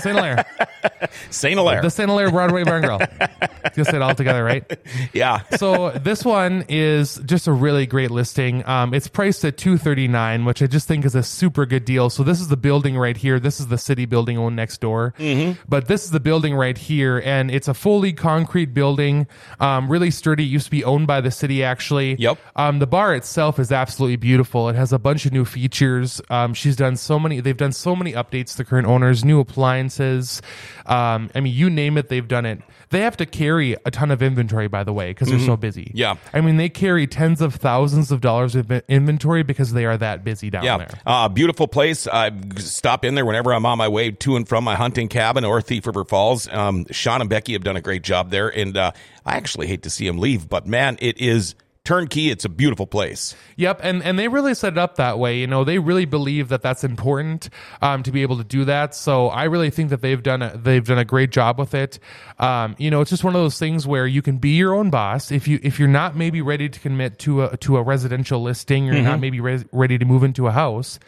St. 0.00 0.16
Hilaire. 0.16 0.44
Saint 1.30 1.54
Hilaire. 1.56 1.82
The 1.82 1.90
St. 1.90 2.08
Hilaire 2.08 2.30
Broadway 2.30 2.64
Barn 2.64 2.82
Grill. 2.82 2.98
Just 3.74 3.90
say 3.90 3.96
it 3.96 4.02
all 4.02 4.14
together, 4.14 4.42
right? 4.42 4.64
yeah. 5.12 5.42
So 5.56 5.90
this 5.90 6.24
one 6.24 6.64
is 6.68 7.20
just 7.24 7.46
a 7.46 7.52
really 7.52 7.86
great 7.86 8.10
listing. 8.10 8.66
Um, 8.68 8.92
it's 8.92 9.08
priced 9.08 9.44
at 9.44 9.56
two 9.56 9.78
thirty 9.78 10.08
nine, 10.08 10.44
which 10.44 10.62
I 10.62 10.66
just 10.66 10.88
think 10.88 11.04
is 11.04 11.14
a 11.14 11.22
super 11.22 11.64
good 11.64 11.84
deal. 11.84 12.10
So 12.10 12.22
this 12.22 12.40
is 12.40 12.48
the 12.48 12.56
building 12.56 12.98
right 12.98 13.16
here. 13.16 13.40
This 13.40 13.60
is 13.60 13.68
the 13.68 13.78
city 13.78 14.04
building 14.04 14.36
owned 14.36 14.56
next 14.56 14.80
door. 14.80 15.14
Mm-hmm. 15.18 15.60
But 15.68 15.88
this 15.88 16.04
is 16.04 16.10
the 16.10 16.20
building 16.20 16.54
right 16.54 16.76
here, 16.76 17.22
and 17.24 17.50
it's 17.50 17.68
a 17.68 17.74
fully 17.74 18.12
concrete 18.12 18.74
building, 18.74 19.26
um, 19.60 19.88
really 19.88 20.10
sturdy. 20.10 20.44
It 20.44 20.48
used 20.48 20.66
to 20.66 20.70
be 20.70 20.84
owned 20.84 21.06
by 21.06 21.20
the 21.20 21.30
city, 21.30 21.62
actually. 21.62 22.16
Yep. 22.18 22.38
Um, 22.56 22.78
the 22.80 22.86
bar 22.86 23.14
itself 23.14 23.58
is 23.58 23.72
absolutely 23.72 24.16
beautiful. 24.16 24.68
It 24.68 24.76
has 24.76 24.92
a 24.92 24.98
bunch 24.98 25.24
of 25.24 25.32
new 25.32 25.44
features. 25.44 26.20
Um, 26.28 26.52
she's 26.52 26.76
done 26.76 26.96
so 26.96 27.18
many. 27.18 27.40
They've 27.40 27.56
done 27.56 27.72
so 27.72 27.96
many 27.96 28.12
updates. 28.12 28.56
The 28.56 28.64
current 28.72 28.88
owners, 28.88 29.22
new 29.22 29.38
appliances. 29.38 30.40
Um, 30.86 31.28
I 31.34 31.40
mean, 31.40 31.52
you 31.52 31.68
name 31.68 31.98
it, 31.98 32.08
they've 32.08 32.26
done 32.26 32.46
it. 32.46 32.62
They 32.88 33.00
have 33.00 33.18
to 33.18 33.26
carry 33.26 33.76
a 33.84 33.90
ton 33.90 34.10
of 34.10 34.22
inventory, 34.22 34.66
by 34.66 34.82
the 34.82 34.94
way, 34.94 35.10
because 35.10 35.28
they're 35.28 35.38
so 35.40 35.58
busy. 35.58 35.84
Mm-hmm. 35.84 35.96
Yeah. 35.98 36.14
I 36.32 36.40
mean, 36.40 36.56
they 36.56 36.70
carry 36.70 37.06
tens 37.06 37.42
of 37.42 37.54
thousands 37.54 38.10
of 38.10 38.22
dollars 38.22 38.54
of 38.54 38.70
inventory 38.88 39.42
because 39.42 39.74
they 39.74 39.84
are 39.84 39.98
that 39.98 40.24
busy 40.24 40.48
down 40.48 40.64
Yeah, 40.64 40.78
there. 40.78 40.88
uh, 41.04 41.28
beautiful 41.28 41.68
place. 41.68 42.06
I 42.06 42.30
stop 42.56 43.04
in 43.04 43.14
there 43.14 43.26
whenever 43.26 43.52
I'm 43.52 43.66
on 43.66 43.76
my 43.76 43.88
way 43.88 44.10
to 44.10 44.36
and 44.36 44.48
from 44.48 44.64
my 44.64 44.74
hunting 44.74 45.08
cabin 45.08 45.44
or 45.44 45.60
Thief 45.60 45.86
River 45.86 46.04
Falls. 46.04 46.48
Um, 46.48 46.86
Sean 46.90 47.20
and 47.20 47.28
Becky 47.28 47.52
have 47.52 47.64
done 47.64 47.76
a 47.76 47.82
great 47.82 48.02
job 48.02 48.30
there, 48.30 48.48
and 48.48 48.74
uh, 48.74 48.92
I 49.26 49.36
actually 49.36 49.66
hate 49.66 49.82
to 49.82 49.90
see 49.90 50.06
them 50.06 50.18
leave, 50.18 50.48
but 50.48 50.66
man, 50.66 50.96
it 51.00 51.18
is 51.18 51.54
turnkey. 51.84 52.30
It's 52.30 52.44
a 52.44 52.48
beautiful 52.48 52.86
place. 52.86 53.34
Yep, 53.56 53.80
and 53.82 54.02
and 54.02 54.18
they 54.18 54.28
really 54.28 54.54
set 54.54 54.72
it 54.74 54.78
up 54.78 54.96
that 54.96 55.18
way. 55.18 55.38
You 55.38 55.46
know, 55.46 55.64
they 55.64 55.78
really 55.78 56.04
believe 56.04 56.48
that 56.48 56.62
that's 56.62 56.84
important 56.84 57.48
um, 57.80 58.02
to 58.04 58.12
be 58.12 58.22
able 58.22 58.38
to 58.38 58.44
do 58.44 58.64
that. 58.66 58.94
So 58.94 59.28
I 59.28 59.44
really 59.44 59.70
think 59.70 59.90
that 59.90 60.00
they've 60.00 60.22
done 60.22 60.42
a, 60.42 60.56
they've 60.56 60.84
done 60.86 60.98
a 60.98 61.04
great 61.04 61.30
job 61.30 61.58
with 61.58 61.74
it. 61.74 61.98
Um, 62.38 62.76
you 62.78 62.90
know, 62.90 63.00
it's 63.00 63.10
just 63.10 63.24
one 63.24 63.34
of 63.34 63.40
those 63.40 63.58
things 63.58 63.86
where 63.86 64.06
you 64.06 64.22
can 64.22 64.38
be 64.38 64.50
your 64.50 64.74
own 64.74 64.90
boss 64.90 65.30
if 65.32 65.48
you 65.48 65.58
if 65.62 65.78
you're 65.78 65.88
not 65.88 66.16
maybe 66.16 66.40
ready 66.40 66.68
to 66.68 66.80
commit 66.80 67.18
to 67.20 67.44
a 67.44 67.56
to 67.58 67.76
a 67.76 67.82
residential 67.82 68.42
listing, 68.42 68.88
or 68.88 68.94
you're 68.94 69.02
not 69.02 69.20
maybe 69.20 69.40
res- 69.40 69.64
ready 69.72 69.98
to 69.98 70.04
move 70.04 70.22
into 70.22 70.46
a 70.46 70.52
house. 70.52 70.98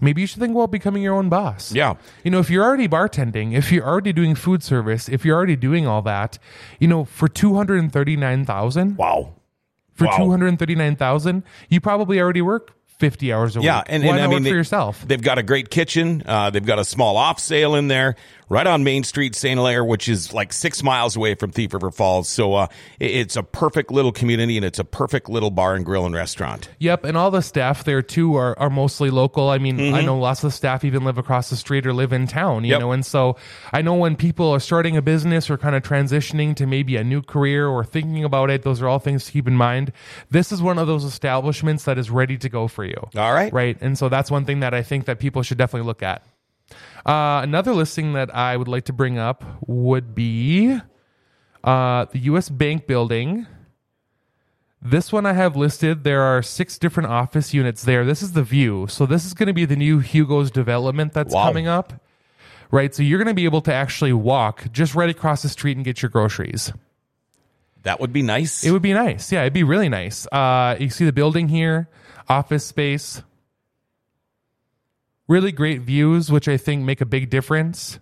Maybe 0.00 0.20
you 0.20 0.26
should 0.26 0.40
think 0.40 0.50
about 0.56 0.72
becoming 0.72 1.00
your 1.00 1.14
own 1.14 1.28
boss. 1.28 1.72
Yeah. 1.72 1.94
You 2.24 2.32
know, 2.32 2.40
if 2.40 2.50
you're 2.50 2.64
already 2.64 2.88
bartending, 2.88 3.52
if 3.52 3.70
you're 3.70 3.86
already 3.86 4.12
doing 4.12 4.34
food 4.34 4.64
service, 4.64 5.08
if 5.08 5.24
you're 5.24 5.36
already 5.36 5.54
doing 5.54 5.86
all 5.86 6.02
that, 6.02 6.40
you 6.80 6.88
know, 6.88 7.04
for 7.04 7.28
two 7.28 7.54
hundred 7.54 7.78
and 7.78 7.92
thirty 7.92 8.16
nine 8.16 8.44
thousand, 8.44 8.96
Wow. 8.96 9.34
For 9.94 10.06
Wow. 10.06 10.16
two 10.18 10.30
hundred 10.30 10.48
and 10.48 10.58
thirty 10.58 10.74
nine 10.74 10.96
thousand, 10.96 11.42
you 11.68 11.80
probably 11.80 12.20
already 12.20 12.42
work 12.42 12.72
fifty 12.98 13.32
hours 13.32 13.56
a 13.56 13.60
Yeah, 13.60 13.78
week. 13.78 13.84
and, 13.88 14.02
Why 14.04 14.08
and 14.10 14.18
not 14.18 14.24
I 14.24 14.26
mean, 14.28 14.42
they, 14.44 14.50
for 14.50 14.56
yourself? 14.56 15.04
They've 15.06 15.20
got 15.20 15.38
a 15.38 15.42
great 15.42 15.70
kitchen. 15.70 16.22
Uh, 16.24 16.50
they've 16.50 16.64
got 16.64 16.78
a 16.78 16.84
small 16.84 17.16
off 17.16 17.40
sale 17.40 17.74
in 17.74 17.88
there, 17.88 18.14
right 18.52 18.66
on 18.66 18.84
Main 18.84 19.02
Street, 19.02 19.34
Saint 19.34 19.58
Hilaire, 19.58 19.82
which 19.84 20.08
is 20.08 20.34
like 20.34 20.52
six 20.52 20.82
miles 20.82 21.16
away 21.16 21.34
from 21.34 21.50
Thief 21.50 21.72
River 21.72 21.90
Falls. 21.90 22.28
So 22.28 22.52
uh, 22.54 22.66
it's 23.00 23.34
a 23.34 23.42
perfect 23.42 23.90
little 23.90 24.12
community, 24.12 24.56
and 24.58 24.64
it's 24.64 24.78
a 24.78 24.84
perfect 24.84 25.30
little 25.30 25.50
bar 25.50 25.74
and 25.74 25.84
grill 25.84 26.04
and 26.04 26.14
restaurant. 26.14 26.68
Yep, 26.78 27.04
and 27.04 27.16
all 27.16 27.30
the 27.30 27.40
staff 27.40 27.84
there 27.84 28.02
too 28.02 28.36
are, 28.36 28.56
are 28.58 28.68
mostly 28.68 29.08
local. 29.08 29.48
I 29.48 29.56
mean, 29.56 29.94
I 29.94 30.02
know 30.02 30.18
lots 30.18 30.44
of 30.44 30.50
the 30.50 30.56
staff 30.56 30.84
even 30.84 31.02
live 31.04 31.16
across 31.16 31.48
the 31.48 31.56
street 31.56 31.86
or 31.86 31.94
live 31.94 32.12
in 32.12 32.26
town, 32.26 32.64
you 32.64 32.72
Yep. 32.72 32.80
know, 32.80 32.92
and 32.92 33.04
so 33.06 33.36
I 33.72 33.80
know 33.80 33.94
when 33.94 34.16
people 34.16 34.50
are 34.50 34.60
starting 34.60 34.96
a 34.98 35.02
business 35.02 35.48
or 35.48 35.56
kind 35.56 35.74
of 35.74 35.82
transitioning 35.82 36.54
to 36.56 36.66
maybe 36.66 36.96
a 36.96 37.04
new 37.04 37.22
career 37.22 37.66
or 37.66 37.84
thinking 37.84 38.22
about 38.22 38.50
it, 38.50 38.62
those 38.62 38.82
are 38.82 38.88
all 38.88 38.98
things 38.98 39.24
to 39.24 39.32
keep 39.32 39.48
in 39.48 39.56
mind. 39.56 39.92
This 40.30 40.52
is 40.52 40.60
one 40.60 40.78
of 40.78 40.86
those 40.86 41.04
establishments 41.04 41.84
that 41.84 41.96
is 41.96 42.10
ready 42.10 42.36
to 42.36 42.48
go 42.50 42.68
for 42.68 42.84
you. 42.84 43.08
All 43.16 43.32
right. 43.32 43.50
Right. 43.52 43.78
And 43.80 43.96
so 43.96 44.10
that's 44.10 44.30
one 44.30 44.44
thing 44.44 44.60
that 44.60 44.74
I 44.74 44.82
think 44.82 45.06
that 45.06 45.18
people 45.18 45.42
should 45.42 45.56
definitely 45.58 45.86
look 45.86 46.02
at. 46.02 46.22
Uh, 47.04 47.40
another 47.42 47.72
listing 47.74 48.12
that 48.12 48.34
I 48.34 48.56
would 48.56 48.68
like 48.68 48.84
to 48.84 48.92
bring 48.92 49.18
up 49.18 49.44
would 49.66 50.14
be 50.14 50.78
uh, 51.64 52.04
the 52.06 52.18
U.S. 52.20 52.48
Bank 52.48 52.86
building. 52.86 53.46
This 54.80 55.12
one 55.12 55.26
I 55.26 55.32
have 55.32 55.56
listed. 55.56 56.02
There 56.04 56.22
are 56.22 56.42
six 56.42 56.76
different 56.78 57.08
office 57.08 57.54
units 57.54 57.84
there. 57.84 58.04
This 58.04 58.20
is 58.22 58.32
the 58.32 58.42
view. 58.42 58.86
So 58.88 59.06
this 59.06 59.24
is 59.24 59.32
going 59.34 59.46
to 59.46 59.52
be 59.52 59.64
the 59.64 59.76
new 59.76 60.00
Hugo's 60.00 60.50
development 60.50 61.12
that's 61.12 61.32
Wow. 61.32 61.44
coming 61.44 61.68
up. 61.68 61.92
Right. 62.70 62.92
So 62.94 63.02
you're 63.02 63.18
going 63.18 63.28
to 63.28 63.34
be 63.34 63.44
able 63.44 63.60
to 63.62 63.72
actually 63.72 64.12
walk 64.12 64.72
just 64.72 64.94
right 64.94 65.10
across 65.10 65.42
the 65.42 65.48
street 65.48 65.76
and 65.76 65.84
get 65.84 66.02
your 66.02 66.08
groceries. 66.08 66.72
That 67.84 68.00
would 68.00 68.12
be 68.12 68.22
nice. 68.22 68.64
It 68.64 68.70
would 68.70 68.82
be 68.82 68.92
nice. 68.92 69.30
Yeah, 69.32 69.42
it'd 69.42 69.52
be 69.52 69.64
really 69.64 69.88
nice. 69.88 70.26
Uh, 70.32 70.76
you 70.80 70.88
see 70.88 71.04
the 71.04 71.12
building 71.12 71.48
here, 71.48 71.88
office 72.28 72.64
space. 72.64 73.22
Really 75.32 75.50
great 75.50 75.80
views, 75.80 76.30
which 76.30 76.46
I 76.46 76.58
think 76.58 76.84
make 76.84 77.00
a 77.00 77.06
big 77.06 77.30
difference. 77.30 77.98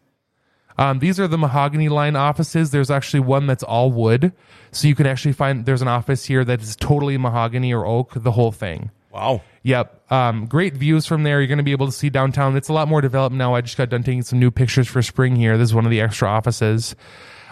Um, 0.76 0.98
these 0.98 1.20
are 1.20 1.28
the 1.28 1.38
mahogany 1.38 1.88
line 1.88 2.16
offices. 2.16 2.72
There's 2.72 2.90
actually 2.90 3.20
one 3.20 3.46
that's 3.46 3.62
all 3.62 3.92
wood. 3.92 4.32
So 4.72 4.88
you 4.88 4.96
can 4.96 5.06
actually 5.06 5.34
find 5.34 5.64
there's 5.64 5.80
an 5.80 5.86
office 5.86 6.24
here 6.24 6.44
that 6.44 6.60
is 6.60 6.74
totally 6.74 7.16
mahogany 7.18 7.72
or 7.72 7.86
oak, 7.86 8.14
the 8.16 8.32
whole 8.32 8.50
thing. 8.50 8.90
wow. 9.12 9.42
Yep. 9.62 10.10
Um, 10.10 10.46
great 10.46 10.74
views 10.74 11.06
from 11.06 11.22
there. 11.22 11.40
You're 11.40 11.46
going 11.46 11.58
to 11.58 11.62
be 11.64 11.70
able 11.70 11.86
to 11.86 11.92
see 11.92 12.10
downtown. 12.10 12.56
It's 12.56 12.68
a 12.68 12.72
lot 12.72 12.88
more 12.88 13.00
developed 13.00 13.36
now. 13.36 13.54
I 13.54 13.60
just 13.60 13.76
got 13.76 13.90
done 13.90 14.02
taking 14.02 14.22
some 14.22 14.40
new 14.40 14.50
pictures 14.50 14.88
for 14.88 15.00
spring 15.00 15.36
here. 15.36 15.56
This 15.56 15.68
is 15.68 15.74
one 15.74 15.84
of 15.84 15.92
the 15.92 16.00
extra 16.00 16.28
offices. 16.28 16.96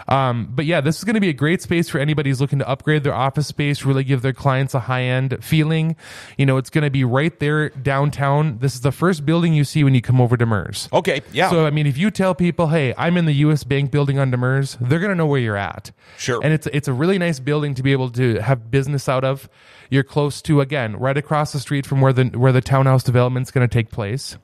Um, 0.09 0.49
but 0.49 0.65
yeah, 0.65 0.81
this 0.81 0.97
is 0.97 1.03
going 1.03 1.13
to 1.13 1.21
be 1.21 1.29
a 1.29 1.33
great 1.33 1.61
space 1.61 1.87
for 1.87 1.99
anybody 1.99 2.31
who's 2.31 2.41
looking 2.41 2.59
to 2.59 2.67
upgrade 2.67 3.03
their 3.03 3.13
office 3.13 3.47
space, 3.47 3.85
really 3.85 4.03
give 4.03 4.21
their 4.21 4.33
clients 4.33 4.73
a 4.73 4.79
high 4.79 5.03
end 5.03 5.37
feeling. 5.43 5.95
You 6.37 6.47
know, 6.47 6.57
it's 6.57 6.71
going 6.71 6.83
to 6.83 6.89
be 6.89 7.03
right 7.03 7.37
there 7.39 7.69
downtown. 7.69 8.57
This 8.57 8.73
is 8.73 8.81
the 8.81 8.91
first 8.91 9.25
building 9.25 9.53
you 9.53 9.63
see 9.63 9.83
when 9.83 9.93
you 9.93 10.01
come 10.01 10.19
over 10.19 10.35
to 10.35 10.45
Mers. 10.45 10.89
Okay. 10.91 11.21
Yeah. 11.31 11.51
So, 11.51 11.65
I 11.65 11.69
mean, 11.69 11.85
if 11.85 11.97
you 11.97 12.09
tell 12.09 12.33
people, 12.33 12.67
hey, 12.67 12.93
I'm 12.97 13.17
in 13.17 13.25
the 13.25 13.33
US 13.33 13.63
Bank 13.63 13.91
building 13.91 14.17
on 14.17 14.31
Demers, 14.31 14.77
they're 14.81 14.99
going 14.99 15.11
to 15.11 15.15
know 15.15 15.27
where 15.27 15.39
you're 15.39 15.57
at. 15.57 15.91
Sure. 16.17 16.41
And 16.43 16.53
it's, 16.53 16.67
it's 16.73 16.87
a 16.87 16.93
really 16.93 17.19
nice 17.19 17.39
building 17.39 17.75
to 17.75 17.83
be 17.83 17.91
able 17.91 18.09
to 18.11 18.39
have 18.41 18.71
business 18.71 19.07
out 19.07 19.23
of. 19.23 19.47
You're 19.91 20.03
close 20.03 20.41
to, 20.43 20.61
again, 20.61 20.95
right 20.97 21.17
across 21.17 21.51
the 21.51 21.59
street 21.59 21.85
from 21.85 22.01
where 22.01 22.13
the, 22.13 22.25
where 22.25 22.51
the 22.51 22.61
townhouse 22.61 23.03
development's 23.03 23.51
going 23.51 23.67
to 23.67 23.73
take 23.73 23.91
place. 23.91 24.37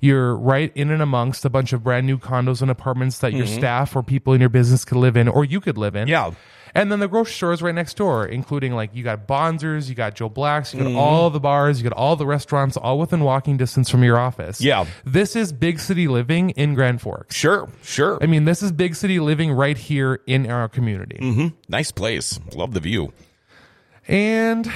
You're 0.00 0.36
right 0.36 0.70
in 0.74 0.90
and 0.90 1.02
amongst 1.02 1.44
a 1.44 1.50
bunch 1.50 1.72
of 1.72 1.82
brand 1.84 2.06
new 2.06 2.18
condos 2.18 2.62
and 2.62 2.70
apartments 2.70 3.18
that 3.18 3.32
your 3.32 3.46
staff 3.46 3.96
or 3.96 4.02
people 4.02 4.32
in 4.32 4.40
your 4.40 4.50
business 4.50 4.84
could 4.84 4.98
live 4.98 5.16
in, 5.16 5.28
or 5.28 5.44
you 5.44 5.60
could 5.60 5.78
live 5.78 5.96
in. 5.96 6.02
Mm-hmm. 6.02 6.10
Yeah. 6.10 6.30
And 6.74 6.92
then 6.92 6.98
the 7.00 7.08
grocery 7.08 7.32
store 7.32 7.52
is 7.54 7.62
right 7.62 7.74
next 7.74 7.94
door, 7.96 8.26
including 8.26 8.74
like 8.74 8.94
you 8.94 9.02
got 9.02 9.26
Bonzers, 9.26 9.88
you 9.88 9.94
got 9.94 10.14
Joe 10.14 10.28
Black's, 10.28 10.74
you 10.74 10.80
got 10.80 10.88
Mm-hmm. 10.88 10.98
all 10.98 11.30
the 11.30 11.40
bars, 11.40 11.80
you 11.80 11.88
got 11.88 11.96
all 11.96 12.16
the 12.16 12.26
restaurants, 12.26 12.76
all 12.76 12.98
within 12.98 13.20
walking 13.20 13.56
distance 13.56 13.88
from 13.88 14.04
your 14.04 14.18
office. 14.18 14.60
Yeah. 14.60 14.84
This 15.06 15.36
is 15.36 15.54
big 15.54 15.78
city 15.80 16.06
living 16.06 16.50
in 16.50 16.74
Grand 16.74 17.00
Forks. 17.00 17.34
Sure. 17.34 17.70
Sure. 17.82 18.18
I 18.20 18.26
mean, 18.26 18.44
this 18.44 18.62
is 18.62 18.72
big 18.72 18.94
city 18.94 19.18
living 19.20 19.52
right 19.52 19.78
here 19.78 20.20
in 20.26 20.50
our 20.50 20.68
community. 20.68 21.16
hmm 21.18 21.46
Nice 21.70 21.92
place. 21.92 22.38
Love 22.54 22.74
the 22.74 22.80
view. 22.80 23.10
And 24.06 24.70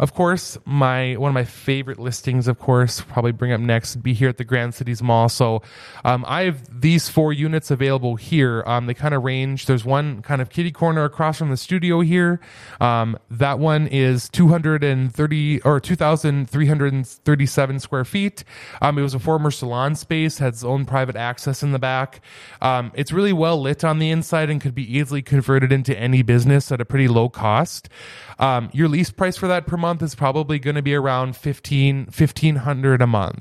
Of 0.00 0.14
course, 0.14 0.56
my 0.64 1.14
one 1.16 1.28
of 1.28 1.34
my 1.34 1.44
favorite 1.44 1.98
listings, 1.98 2.48
of 2.48 2.58
course, 2.58 3.02
probably 3.02 3.32
bring 3.32 3.52
up 3.52 3.60
next, 3.60 3.96
be 3.96 4.14
here 4.14 4.30
at 4.30 4.38
the 4.38 4.44
Grand 4.44 4.74
Cities 4.74 5.02
Mall. 5.02 5.28
So 5.28 5.60
um, 6.06 6.24
I 6.26 6.44
have 6.44 6.80
these 6.80 7.10
four 7.10 7.34
units 7.34 7.70
available 7.70 8.16
here. 8.16 8.64
Um, 8.66 8.86
they 8.86 8.94
kind 8.94 9.12
of 9.12 9.24
range. 9.24 9.66
There's 9.66 9.84
one 9.84 10.22
kind 10.22 10.40
of 10.40 10.48
kitty 10.48 10.72
corner 10.72 11.04
across 11.04 11.36
from 11.36 11.50
the 11.50 11.58
studio 11.58 12.00
here. 12.00 12.40
Um, 12.80 13.18
that 13.30 13.58
one 13.58 13.88
is 13.88 14.30
230 14.30 15.60
or 15.64 15.80
2,337 15.80 17.80
square 17.80 18.04
feet. 18.06 18.42
Um, 18.80 18.96
it 18.96 19.02
was 19.02 19.12
a 19.12 19.18
former 19.18 19.50
salon 19.50 19.96
space, 19.96 20.38
had 20.38 20.54
its 20.54 20.64
own 20.64 20.86
private 20.86 21.16
access 21.16 21.62
in 21.62 21.72
the 21.72 21.78
back. 21.78 22.22
Um, 22.62 22.90
it's 22.94 23.12
really 23.12 23.34
well 23.34 23.60
lit 23.60 23.84
on 23.84 23.98
the 23.98 24.08
inside 24.08 24.48
and 24.48 24.62
could 24.62 24.74
be 24.74 24.96
easily 24.96 25.20
converted 25.20 25.72
into 25.72 25.94
any 25.98 26.22
business 26.22 26.72
at 26.72 26.80
a 26.80 26.86
pretty 26.86 27.06
low 27.06 27.28
cost. 27.28 27.90
Um, 28.40 28.70
your 28.72 28.88
lease 28.88 29.10
price 29.10 29.36
for 29.36 29.48
that 29.48 29.66
per 29.66 29.76
month 29.76 30.02
is 30.02 30.14
probably 30.14 30.58
going 30.58 30.76
to 30.76 30.82
be 30.82 30.94
around 30.94 31.36
15, 31.36 32.06
1500 32.06 33.02
a 33.02 33.06
month. 33.06 33.38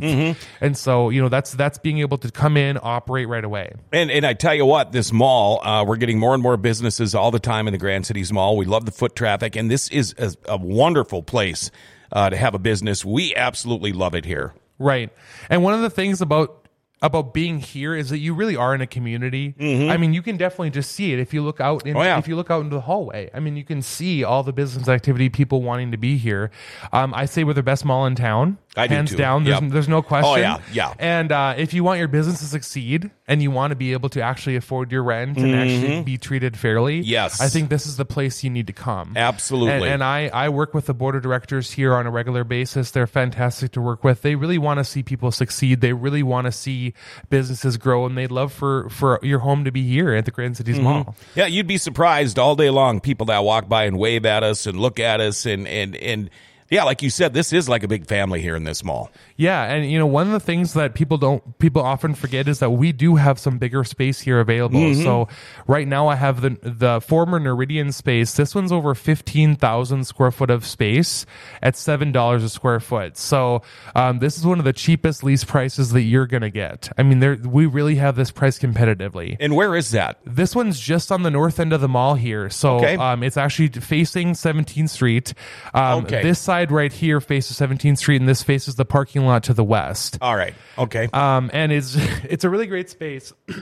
And 0.60 0.78
so, 0.78 1.10
you 1.10 1.22
know, 1.22 1.30
that's, 1.30 1.54
that's 1.54 1.78
being 1.78 2.00
able 2.00 2.18
to 2.18 2.30
come 2.30 2.58
in, 2.58 2.78
operate 2.82 3.30
right 3.30 3.44
away. 3.44 3.72
And 3.94 4.12
and 4.12 4.26
I 4.26 4.34
tell 4.34 4.54
you 4.54 4.66
what, 4.66 4.92
this 4.92 5.14
mall, 5.14 5.66
uh, 5.66 5.86
we're 5.86 5.96
getting 5.96 6.20
more 6.20 6.34
and 6.34 6.44
more 6.44 6.58
businesses 6.58 7.16
all 7.16 7.32
the 7.32 7.40
time 7.40 7.68
in 7.68 7.72
the 7.72 7.78
Grand 7.78 8.06
Cities 8.06 8.34
Mall. 8.34 8.58
We 8.58 8.66
love 8.66 8.86
the 8.86 8.92
foot 8.92 9.16
traffic, 9.16 9.56
and 9.56 9.72
this 9.72 9.88
is 9.90 10.14
a, 10.18 10.34
a 10.50 10.58
wonderful 10.58 11.24
place 11.24 11.72
uh, 12.12 12.30
to 12.30 12.36
have 12.36 12.54
a 12.54 12.60
business. 12.60 13.06
We 13.06 13.34
absolutely 13.36 13.94
love 13.94 14.16
it 14.16 14.26
here. 14.26 14.54
Right. 14.80 15.12
And 15.50 15.64
one 15.64 15.74
of 15.74 15.82
the 15.82 15.90
things 15.90 16.22
about 16.22 16.68
about 17.02 17.34
being 17.34 17.60
here 17.60 17.96
is 17.96 18.10
that 18.10 18.18
you 18.20 18.34
really 18.34 18.56
are 18.56 18.76
in 18.76 18.82
a 18.82 18.88
community. 18.88 19.56
I 19.60 19.98
mean, 19.98 20.14
you 20.14 20.22
can 20.22 20.36
definitely 20.38 20.72
just 20.72 20.92
see 20.92 21.14
it 21.14 21.20
if 21.20 21.34
you 21.34 21.42
look 21.42 21.60
out. 21.62 21.86
In, 21.86 21.94
Mm-hmm. 21.94 21.98
Oh, 22.00 22.04
yeah. 22.04 22.18
If 22.20 22.28
you 22.28 22.36
look 22.36 22.52
out 22.52 22.64
into 22.64 22.76
the 22.76 22.82
hallway, 22.82 23.30
I 23.34 23.40
mean, 23.40 23.56
you 23.56 23.64
can 23.64 23.82
see 23.82 24.24
all 24.24 24.44
the 24.44 24.52
business 24.54 24.88
activity, 24.90 25.30
people 25.30 25.62
wanting 25.62 25.92
to 25.92 25.98
be 25.98 26.18
here. 26.18 26.52
Um, 26.92 27.14
I 27.14 27.26
say 27.26 27.44
we're 27.44 27.54
the 27.54 27.64
best 27.64 27.86
mall 27.86 28.06
in 28.06 28.16
town, 28.16 28.58
I 28.80 28.88
do 28.88 28.96
hands 28.96 29.12
too. 29.12 29.18
down. 29.18 29.44
There's, 29.44 29.62
Yep. 29.62 29.72
there's 29.72 29.88
no 29.90 30.02
question. 30.02 30.32
Oh, 30.32 30.36
yeah, 30.36 30.60
yeah. 30.72 30.94
And 31.00 31.32
uh, 31.32 31.54
if 31.58 31.74
you 31.74 31.84
want 31.84 32.00
your 32.00 32.08
business 32.08 32.40
to 32.40 32.46
succeed 32.46 33.12
and 33.28 33.42
you 33.44 33.52
want 33.52 33.72
to 33.72 33.76
be 33.76 33.94
able 33.94 34.10
to 34.10 34.22
actually 34.22 34.56
afford 34.56 34.92
your 34.92 35.04
rent 35.04 35.38
and 35.38 35.54
actually 35.56 36.02
be 36.04 36.18
treated 36.18 36.58
fairly, 36.58 37.02
Mm-hmm. 37.02 37.10
Yes. 37.10 37.40
I 37.42 37.48
think 37.50 37.70
this 37.70 37.86
is 37.86 37.98
the 37.98 38.06
place 38.06 38.44
you 38.44 38.50
need 38.50 38.68
to 38.68 38.74
come. 38.74 39.14
Absolutely. 39.16 39.74
And, 39.90 40.02
and 40.02 40.04
I, 40.04 40.28
I 40.30 40.50
work 40.50 40.74
with 40.74 40.86
the 40.86 40.94
board 40.94 41.16
of 41.16 41.22
directors 41.22 41.72
here 41.72 41.94
on 41.94 42.08
a 42.08 42.12
regular 42.12 42.44
basis. 42.44 42.92
They're 42.92 43.06
fantastic 43.08 43.72
to 43.74 43.82
work 43.82 44.04
with. 44.04 44.22
They 44.22 44.36
really 44.36 44.58
want 44.58 44.80
to 44.80 44.84
see 44.84 45.04
people 45.04 45.32
succeed. 45.32 45.82
They 45.82 45.94
really 45.94 46.24
want 46.24 46.46
to 46.46 46.52
see 46.52 46.94
businesses 47.30 47.78
grow, 47.78 48.06
and 48.06 48.18
they'd 48.18 48.32
love 48.32 48.52
for, 48.54 48.90
for 48.90 49.20
your 49.22 49.40
home 49.40 49.66
to 49.66 49.72
be 49.72 49.84
here 49.84 50.14
at 50.14 50.26
the 50.26 50.32
Grand 50.32 50.58
Cities 50.58 50.76
Mm-hmm. 50.78 50.84
Mall. 50.86 51.16
Yeah, 51.36 51.46
you'd 51.48 51.68
be 51.68 51.78
surprised 51.78 52.40
all 52.40 52.56
day 52.56 52.70
long. 52.70 53.00
People 53.02 53.26
that 53.28 53.44
walk 53.44 53.68
by 53.68 53.84
and 53.86 53.98
wave 54.00 54.26
at 54.26 54.44
us 54.44 54.66
and 54.68 54.80
look 54.80 55.00
at 55.00 55.20
us, 55.20 55.46
and 55.46 55.68
and 55.68 55.96
and 55.96 56.30
yeah, 56.70 56.84
like 56.84 57.02
you 57.02 57.10
said, 57.10 57.34
this 57.34 57.52
is 57.54 57.68
like 57.68 57.84
a 57.84 57.88
big 57.88 58.06
family 58.06 58.42
here 58.42 58.56
in 58.56 58.64
this 58.64 58.84
mall. 58.84 59.12
Yeah, 59.38 59.64
and 59.64 59.90
you 59.90 59.98
know 59.98 60.06
one 60.06 60.28
of 60.28 60.34
the 60.34 60.40
things 60.40 60.74
that 60.74 60.94
people 60.94 61.18
don't 61.18 61.58
people 61.60 61.82
often 61.82 62.14
forget 62.14 62.48
is 62.48 62.60
that 62.60 62.72
we 62.72 62.92
do 62.92 63.16
have 63.16 63.40
some 63.40 63.58
bigger 63.58 63.84
space 63.84 64.20
here 64.20 64.40
available. 64.40 64.80
Mm-hmm. 64.80 65.04
So 65.04 65.28
right 65.68 65.88
now 65.88 66.08
I 66.08 66.16
have 66.16 66.42
the 66.42 66.58
the 66.62 67.02
former 67.02 67.40
Noridian 67.40 67.94
space. 67.94 68.34
This 68.36 68.54
one's 68.54 68.72
over 68.72 68.94
fifteen 68.94 69.56
thousand 69.56 70.06
square 70.06 70.32
foot 70.32 70.50
of 70.50 70.66
space 70.66 71.26
at 71.62 71.76
seven 71.76 72.12
dollars 72.12 72.44
a 72.44 72.50
square 72.50 72.80
foot. 72.80 73.18
So 73.18 73.62
um, 73.96 74.20
this 74.20 74.38
is 74.38 74.46
one 74.46 74.60
of 74.60 74.66
the 74.66 74.74
cheapest 74.74 75.24
lease 75.24 75.44
prices 75.44 75.92
that 75.94 76.02
you're 76.02 76.28
gonna 76.28 76.50
get. 76.50 76.90
I 76.98 77.04
mean, 77.04 77.20
there 77.20 77.36
we 77.36 77.66
really 77.66 77.96
have 77.96 78.16
this 78.16 78.32
price 78.32 78.60
competitively. 78.60 79.38
And 79.40 79.56
where 79.56 79.76
is 79.76 79.92
that? 79.92 80.20
This 80.26 80.56
one's 80.56 80.80
just 80.80 81.12
on 81.12 81.24
the 81.24 81.32
north 81.32 81.60
end 81.60 81.72
of 81.74 81.82
the 81.82 81.88
mall 81.88 82.16
here. 82.16 82.50
So 82.50 82.76
Okay. 82.78 82.96
um, 82.98 83.24
it's 83.24 83.38
actually 83.38 83.70
facing 83.70 84.34
17th 84.34 84.90
Street. 84.90 85.34
Um, 85.74 86.04
Okay. 86.04 86.24
This 86.24 86.40
side 86.40 86.59
right 86.66 86.92
here 86.92 87.22
faces 87.22 87.58
17th 87.58 87.98
Street, 87.98 88.18
and 88.18 88.28
this 88.28 88.44
faces 88.44 88.76
the 88.76 88.86
parking 88.86 89.26
lot 89.26 89.44
to 89.44 89.54
the 89.54 89.64
west. 89.64 90.18
All 90.22 90.36
right. 90.36 90.54
Okay. 90.78 91.10
Um, 91.14 91.50
and 91.54 91.72
it's 91.72 91.96
it's 92.24 92.44
a 92.44 92.50
really 92.50 92.68
great 92.68 92.90
space. 92.90 93.34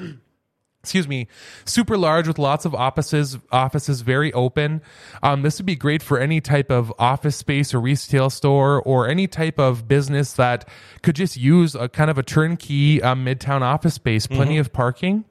Excuse 0.84 1.08
me, 1.08 1.27
super 1.66 1.98
large 1.98 2.27
with 2.27 2.39
lots 2.39 2.63
of 2.63 2.74
offices. 2.74 3.38
Offices 3.51 4.01
very 4.01 4.32
open. 4.32 4.82
Um, 5.22 5.42
this 5.42 5.60
would 5.60 5.66
be 5.66 5.75
great 5.75 6.01
for 6.01 6.18
any 6.18 6.39
type 6.39 6.72
of 6.72 6.94
office 6.98 7.36
space 7.36 7.74
or 7.74 7.82
retail 7.82 8.30
store 8.30 8.82
or 8.82 9.10
any 9.10 9.27
type 9.27 9.60
of 9.60 9.88
business 9.88 10.34
that 10.34 10.70
could 11.01 11.16
just 11.16 11.36
use 11.36 11.75
a 11.75 11.89
kind 11.89 12.10
of 12.10 12.18
a 12.18 12.24
turnkey 12.24 13.01
um, 13.01 13.25
midtown 13.25 13.62
office 13.62 13.96
space. 13.96 14.27
Plenty 14.27 14.58
of 14.60 14.72
parking. 14.72 15.25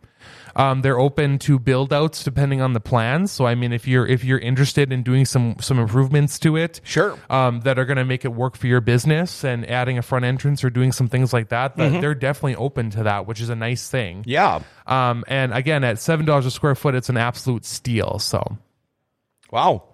Um, 0.54 0.80
they're 0.82 0.98
open 0.98 1.38
to 1.40 1.58
build 1.58 1.92
outs 1.92 2.24
depending 2.24 2.60
on 2.62 2.72
the 2.72 2.80
plans. 2.80 3.30
So 3.30 3.46
I 3.46 3.54
mean, 3.54 3.72
if 3.72 3.86
you're 3.86 4.06
if 4.06 4.24
you're 4.24 4.38
interested 4.38 4.92
in 4.92 5.02
doing 5.02 5.24
some 5.26 5.56
some 5.60 5.78
improvements 5.78 6.38
to 6.40 6.56
it, 6.56 6.80
Sure. 6.82 7.18
um, 7.28 7.60
that 7.60 7.78
are 7.78 7.84
going 7.84 7.98
to 7.98 8.04
make 8.04 8.24
it 8.24 8.32
work 8.32 8.56
for 8.56 8.66
your 8.66 8.80
business 8.80 9.44
and 9.44 9.68
adding 9.70 9.98
a 9.98 10.02
front 10.02 10.24
entrance 10.24 10.64
or 10.64 10.70
doing 10.70 10.92
some 10.92 11.08
things 11.08 11.32
like 11.32 11.50
that, 11.50 11.76
that 11.76 12.00
they're 12.00 12.14
definitely 12.14 12.56
open 12.56 12.88
to 12.90 13.02
that, 13.02 13.26
which 13.26 13.40
is 13.40 13.48
a 13.50 13.56
nice 13.56 13.88
thing. 13.90 14.22
yeah. 14.26 14.60
Um, 14.86 15.24
and 15.28 15.52
again, 15.52 15.84
at 15.84 15.98
seven 15.98 16.24
dollars 16.24 16.46
a 16.46 16.50
square 16.50 16.74
foot, 16.74 16.94
it's 16.94 17.08
an 17.10 17.16
absolute 17.16 17.64
steal. 17.64 18.18
So 18.18 18.56
Wow. 19.50 19.84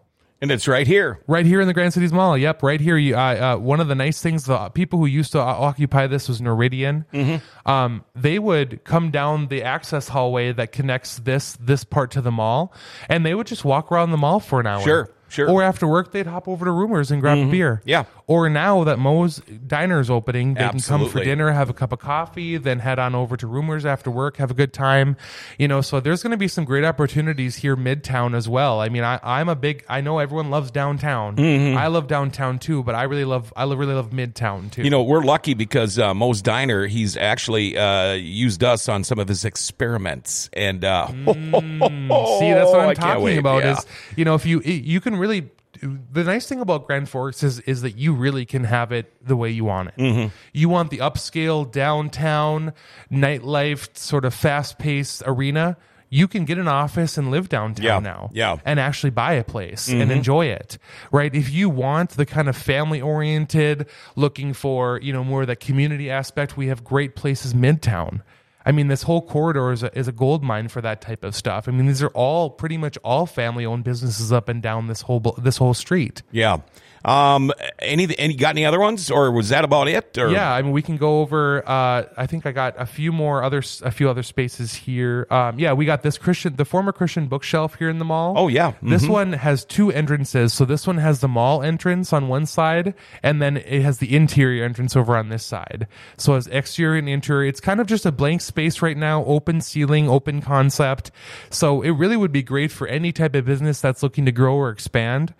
And 0.42 0.50
it's 0.50 0.66
right 0.66 0.88
here. 0.88 1.20
right 1.28 1.46
here 1.46 1.60
in 1.60 1.68
the 1.68 1.72
Grand 1.72 1.94
Cities 1.94 2.12
Mall, 2.12 2.36
yep, 2.36 2.64
right 2.64 2.80
here. 2.80 2.96
You, 2.96 3.14
uh, 3.16 3.54
uh, 3.54 3.56
one 3.58 3.78
of 3.78 3.86
the 3.86 3.94
nice 3.94 4.20
things, 4.20 4.44
the 4.46 4.70
people 4.70 4.98
who 4.98 5.06
used 5.06 5.30
to 5.32 5.38
o- 5.38 5.42
occupy 5.44 6.08
this 6.08 6.28
was 6.28 6.40
Noridian. 6.40 7.04
Mm-hmm. 7.14 7.70
Um, 7.70 8.04
they 8.16 8.40
would 8.40 8.82
come 8.82 9.12
down 9.12 9.46
the 9.46 9.62
access 9.62 10.08
hallway 10.08 10.50
that 10.52 10.72
connects 10.72 11.18
this 11.20 11.56
this 11.60 11.84
part 11.84 12.10
to 12.10 12.20
the 12.20 12.32
mall, 12.32 12.74
and 13.08 13.24
they 13.24 13.34
would 13.36 13.46
just 13.46 13.64
walk 13.64 13.92
around 13.92 14.10
the 14.10 14.16
mall 14.16 14.40
for 14.40 14.58
an 14.58 14.66
hour. 14.66 14.82
Sure, 14.82 15.10
sure. 15.32 15.48
Or 15.50 15.62
after 15.62 15.86
work, 15.86 16.12
they'd 16.12 16.26
hop 16.26 16.46
over 16.46 16.64
to 16.64 16.70
Rumors 16.70 17.10
and 17.10 17.20
grab 17.20 17.38
a 17.38 17.50
beer. 17.50 17.82
Yeah. 17.84 18.04
Or 18.26 18.48
now 18.48 18.84
that 18.84 18.98
Moe's 18.98 19.38
Diner 19.66 20.00
is 20.00 20.08
opening, 20.08 20.54
they 20.54 20.60
can 20.60 20.80
come 20.80 21.00
for 21.00 21.04
Absolutely. 21.04 21.24
dinner, 21.24 21.50
have 21.50 21.68
a 21.68 21.72
cup 21.74 21.92
of 21.92 21.98
coffee, 21.98 22.56
then 22.56 22.78
head 22.78 22.98
on 22.98 23.14
over 23.14 23.36
to 23.36 23.46
Rumors 23.46 23.84
after 23.84 24.10
work, 24.10 24.36
have 24.36 24.50
a 24.50 24.54
good 24.54 24.72
time. 24.72 25.16
You 25.58 25.68
know, 25.68 25.80
so 25.80 26.00
there's 26.00 26.22
going 26.22 26.30
to 26.30 26.36
be 26.36 26.48
some 26.48 26.64
great 26.64 26.84
opportunities 26.84 27.56
here 27.56 27.76
midtown 27.76 28.34
as 28.34 28.48
well. 28.48 28.80
I 28.80 28.88
mean, 28.88 29.04
I, 29.04 29.18
I'm 29.22 29.48
a 29.48 29.56
big. 29.56 29.84
I 29.88 30.00
know 30.00 30.18
everyone 30.18 30.50
loves 30.50 30.70
downtown. 30.70 31.36
Mm-hmm. 31.36 31.76
I 31.76 31.88
love 31.88 32.06
downtown 32.06 32.58
too, 32.58 32.82
but 32.82 32.94
I 32.94 33.04
really 33.04 33.24
love. 33.24 33.52
I 33.56 33.64
really 33.64 33.94
love 33.94 34.10
midtown 34.10 34.70
too. 34.70 34.82
You 34.82 34.90
know, 34.90 35.02
we're 35.02 35.24
lucky 35.24 35.54
because 35.54 35.98
uh, 35.98 36.14
Mo's 36.14 36.42
Diner, 36.42 36.86
he's 36.86 37.16
actually 37.16 37.76
uh, 37.76 38.12
used 38.12 38.62
us 38.62 38.88
on 38.88 39.04
some 39.04 39.18
of 39.18 39.28
his 39.28 39.44
experiments. 39.44 40.48
And 40.52 40.84
uh, 40.84 41.08
See, 41.08 41.24
that's 41.24 42.70
what 42.70 42.80
I 42.80 42.88
I'm 42.90 42.94
can't 42.94 42.98
talking 42.98 43.24
wait. 43.24 43.38
about. 43.38 43.62
Yeah. 43.64 43.72
Is 43.72 43.86
you 44.16 44.24
know, 44.24 44.34
if 44.34 44.46
you 44.46 44.60
you 44.60 45.00
can 45.00 45.16
really. 45.22 45.50
The 45.80 46.22
nice 46.24 46.46
thing 46.46 46.60
about 46.60 46.86
Grand 46.86 47.08
Forks 47.08 47.42
is 47.42 47.60
is 47.60 47.80
that 47.80 47.96
you 47.96 48.12
really 48.12 48.44
can 48.44 48.64
have 48.64 48.92
it 48.92 49.10
the 49.26 49.36
way 49.36 49.50
you 49.50 49.64
want 49.64 49.88
it. 49.88 49.96
Mm-hmm. 49.96 50.28
You 50.52 50.68
want 50.68 50.90
the 50.90 50.98
upscale 50.98 51.70
downtown 51.70 52.74
nightlife 53.10 53.96
sort 53.96 54.24
of 54.26 54.34
fast 54.34 54.78
paced 54.78 55.22
arena. 55.24 55.76
You 56.10 56.28
can 56.28 56.44
get 56.44 56.58
an 56.58 56.68
office 56.68 57.16
and 57.16 57.30
live 57.30 57.48
downtown 57.48 57.84
Yeah, 57.84 57.98
now, 58.00 58.28
yeah. 58.34 58.52
Mm-hmm. 58.56 58.68
and 58.68 58.78
actually 58.78 59.10
buy 59.10 59.32
a 59.32 59.44
place 59.44 59.88
and 59.88 60.12
enjoy 60.12 60.44
it, 60.46 60.76
right? 61.10 61.34
If 61.34 61.50
you 61.50 61.70
want 61.70 62.10
the 62.10 62.26
kind 62.26 62.50
of 62.50 62.56
family 62.56 63.00
oriented, 63.00 63.86
looking 64.14 64.52
for 64.52 65.00
you 65.00 65.10
know 65.14 65.24
more 65.24 65.40
of 65.40 65.46
that 65.46 65.60
community 65.60 66.10
aspect, 66.10 66.54
we 66.54 66.66
have 66.66 66.84
great 66.84 67.16
places 67.16 67.54
midtown. 67.54 68.20
I 68.64 68.72
mean, 68.72 68.88
this 68.88 69.02
whole 69.02 69.22
corridor 69.22 69.72
is 69.72 69.82
a, 69.82 69.96
is 69.98 70.08
a 70.08 70.12
gold 70.12 70.42
mine 70.42 70.68
for 70.68 70.80
that 70.80 71.00
type 71.00 71.24
of 71.24 71.34
stuff. 71.34 71.68
I 71.68 71.72
mean, 71.72 71.86
these 71.86 72.02
are 72.02 72.08
all 72.08 72.50
pretty 72.50 72.76
much 72.76 72.96
all 73.04 73.26
family 73.26 73.66
owned 73.66 73.84
businesses 73.84 74.32
up 74.32 74.48
and 74.48 74.62
down 74.62 74.86
this 74.86 75.02
whole 75.02 75.20
this 75.38 75.56
whole 75.56 75.74
street. 75.74 76.22
yeah. 76.30 76.58
Um, 77.04 77.52
any, 77.78 78.08
any, 78.18 78.34
got 78.34 78.50
any 78.50 78.64
other 78.64 78.80
ones 78.80 79.10
or 79.10 79.30
was 79.30 79.48
that 79.48 79.64
about 79.64 79.88
it? 79.88 80.16
Or? 80.18 80.30
Yeah, 80.30 80.52
I 80.52 80.62
mean, 80.62 80.72
we 80.72 80.82
can 80.82 80.96
go 80.96 81.20
over. 81.20 81.68
Uh, 81.68 82.04
I 82.16 82.26
think 82.26 82.46
I 82.46 82.52
got 82.52 82.80
a 82.80 82.86
few 82.86 83.12
more 83.12 83.42
other 83.42 83.62
a 83.82 83.90
few 83.90 84.08
other 84.08 84.22
spaces 84.22 84.74
here. 84.74 85.26
Um, 85.30 85.58
yeah, 85.58 85.72
we 85.72 85.84
got 85.84 86.02
this 86.02 86.18
Christian, 86.18 86.56
the 86.56 86.64
former 86.64 86.92
Christian 86.92 87.26
bookshelf 87.26 87.74
here 87.76 87.88
in 87.88 87.98
the 87.98 88.04
mall. 88.04 88.34
Oh, 88.36 88.48
yeah. 88.48 88.72
This 88.82 89.06
one 89.06 89.32
has 89.32 89.64
two 89.64 89.90
entrances. 89.90 90.52
So 90.52 90.64
this 90.64 90.86
one 90.86 90.98
has 90.98 91.20
the 91.20 91.28
mall 91.28 91.62
entrance 91.62 92.12
on 92.12 92.28
one 92.28 92.46
side, 92.46 92.94
and 93.22 93.40
then 93.40 93.56
it 93.56 93.82
has 93.82 93.98
the 93.98 94.14
interior 94.14 94.64
entrance 94.64 94.96
over 94.96 95.16
on 95.16 95.28
this 95.28 95.44
side. 95.44 95.86
So 96.16 96.34
as 96.34 96.46
exterior 96.48 96.98
and 96.98 97.08
interior, 97.08 97.48
it's 97.48 97.60
kind 97.60 97.80
of 97.80 97.86
just 97.86 98.06
a 98.06 98.12
blank 98.12 98.40
space 98.40 98.82
right 98.82 98.96
now, 98.96 99.24
open 99.24 99.60
ceiling, 99.60 100.08
open 100.08 100.40
concept. 100.40 101.10
So 101.50 101.82
it 101.82 101.90
really 101.90 102.16
would 102.16 102.32
be 102.32 102.42
great 102.42 102.70
for 102.70 102.86
any 102.86 103.12
type 103.12 103.34
of 103.34 103.44
business 103.44 103.80
that's 103.80 104.02
looking 104.02 104.26
to 104.26 104.32
grow 104.32 104.54
or 104.54 104.70
expand. 104.70 105.34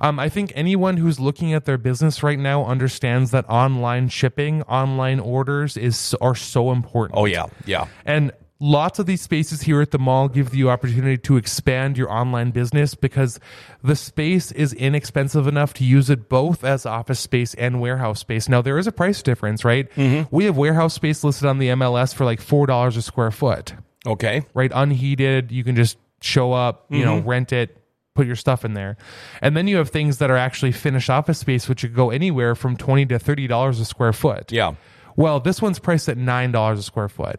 Um, 0.00 0.18
I 0.18 0.28
think 0.28 0.52
anyone 0.54 0.96
who's 0.96 1.18
looking 1.18 1.52
at 1.54 1.64
their 1.64 1.78
business 1.78 2.22
right 2.22 2.38
now 2.38 2.64
understands 2.64 3.30
that 3.32 3.48
online 3.48 4.08
shipping, 4.08 4.62
online 4.62 5.20
orders 5.20 5.76
is 5.76 6.14
are 6.20 6.34
so 6.34 6.70
important. 6.72 7.18
Oh, 7.18 7.24
yeah. 7.24 7.46
Yeah. 7.66 7.86
And 8.04 8.32
lots 8.60 8.98
of 8.98 9.06
these 9.06 9.20
spaces 9.22 9.62
here 9.62 9.80
at 9.80 9.92
the 9.92 9.98
mall 10.00 10.28
give 10.28 10.52
you 10.54 10.68
opportunity 10.68 11.16
to 11.16 11.36
expand 11.36 11.96
your 11.96 12.10
online 12.10 12.50
business 12.50 12.94
because 12.96 13.38
the 13.84 13.94
space 13.94 14.50
is 14.50 14.72
inexpensive 14.72 15.46
enough 15.46 15.72
to 15.74 15.84
use 15.84 16.10
it 16.10 16.28
both 16.28 16.64
as 16.64 16.84
office 16.84 17.20
space 17.20 17.54
and 17.54 17.80
warehouse 17.80 18.18
space. 18.18 18.48
Now 18.48 18.60
there 18.60 18.76
is 18.78 18.88
a 18.88 18.92
price 18.92 19.22
difference, 19.22 19.64
right? 19.64 19.88
We 20.32 20.44
have 20.44 20.56
warehouse 20.56 20.94
space 20.94 21.22
listed 21.22 21.46
on 21.46 21.58
the 21.58 21.68
MLS 21.68 22.12
for 22.14 22.24
like 22.24 22.40
four 22.40 22.66
dollars 22.66 22.96
a 22.96 23.02
square 23.02 23.30
foot, 23.30 23.74
Okay. 24.06 24.44
right? 24.54 24.72
Unheated, 24.74 25.52
you 25.52 25.62
can 25.62 25.76
just 25.76 25.96
show 26.20 26.52
up, 26.52 26.86
you 26.90 27.04
know, 27.04 27.18
rent 27.20 27.52
it, 27.52 27.77
put 28.18 28.26
your 28.26 28.34
stuff 28.34 28.64
in 28.64 28.74
there. 28.74 28.96
And 29.40 29.56
then 29.56 29.68
you 29.68 29.76
have 29.76 29.90
things 29.90 30.18
that 30.18 30.28
are 30.28 30.36
actually 30.36 30.72
finished 30.72 31.08
office 31.08 31.38
space, 31.38 31.68
which 31.68 31.82
could 31.82 31.94
go 31.94 32.10
anywhere 32.10 32.56
from 32.56 32.76
20 32.76 33.06
to 33.06 33.18
$30 33.20 33.80
a 33.80 33.84
square 33.84 34.12
foot. 34.12 34.50
Yeah. 34.50 34.74
Well, 35.14 35.38
this 35.38 35.62
one's 35.62 35.78
priced 35.78 36.08
at 36.08 36.16
$9 36.16 36.72
a 36.72 36.82
square 36.82 37.08
foot. 37.08 37.38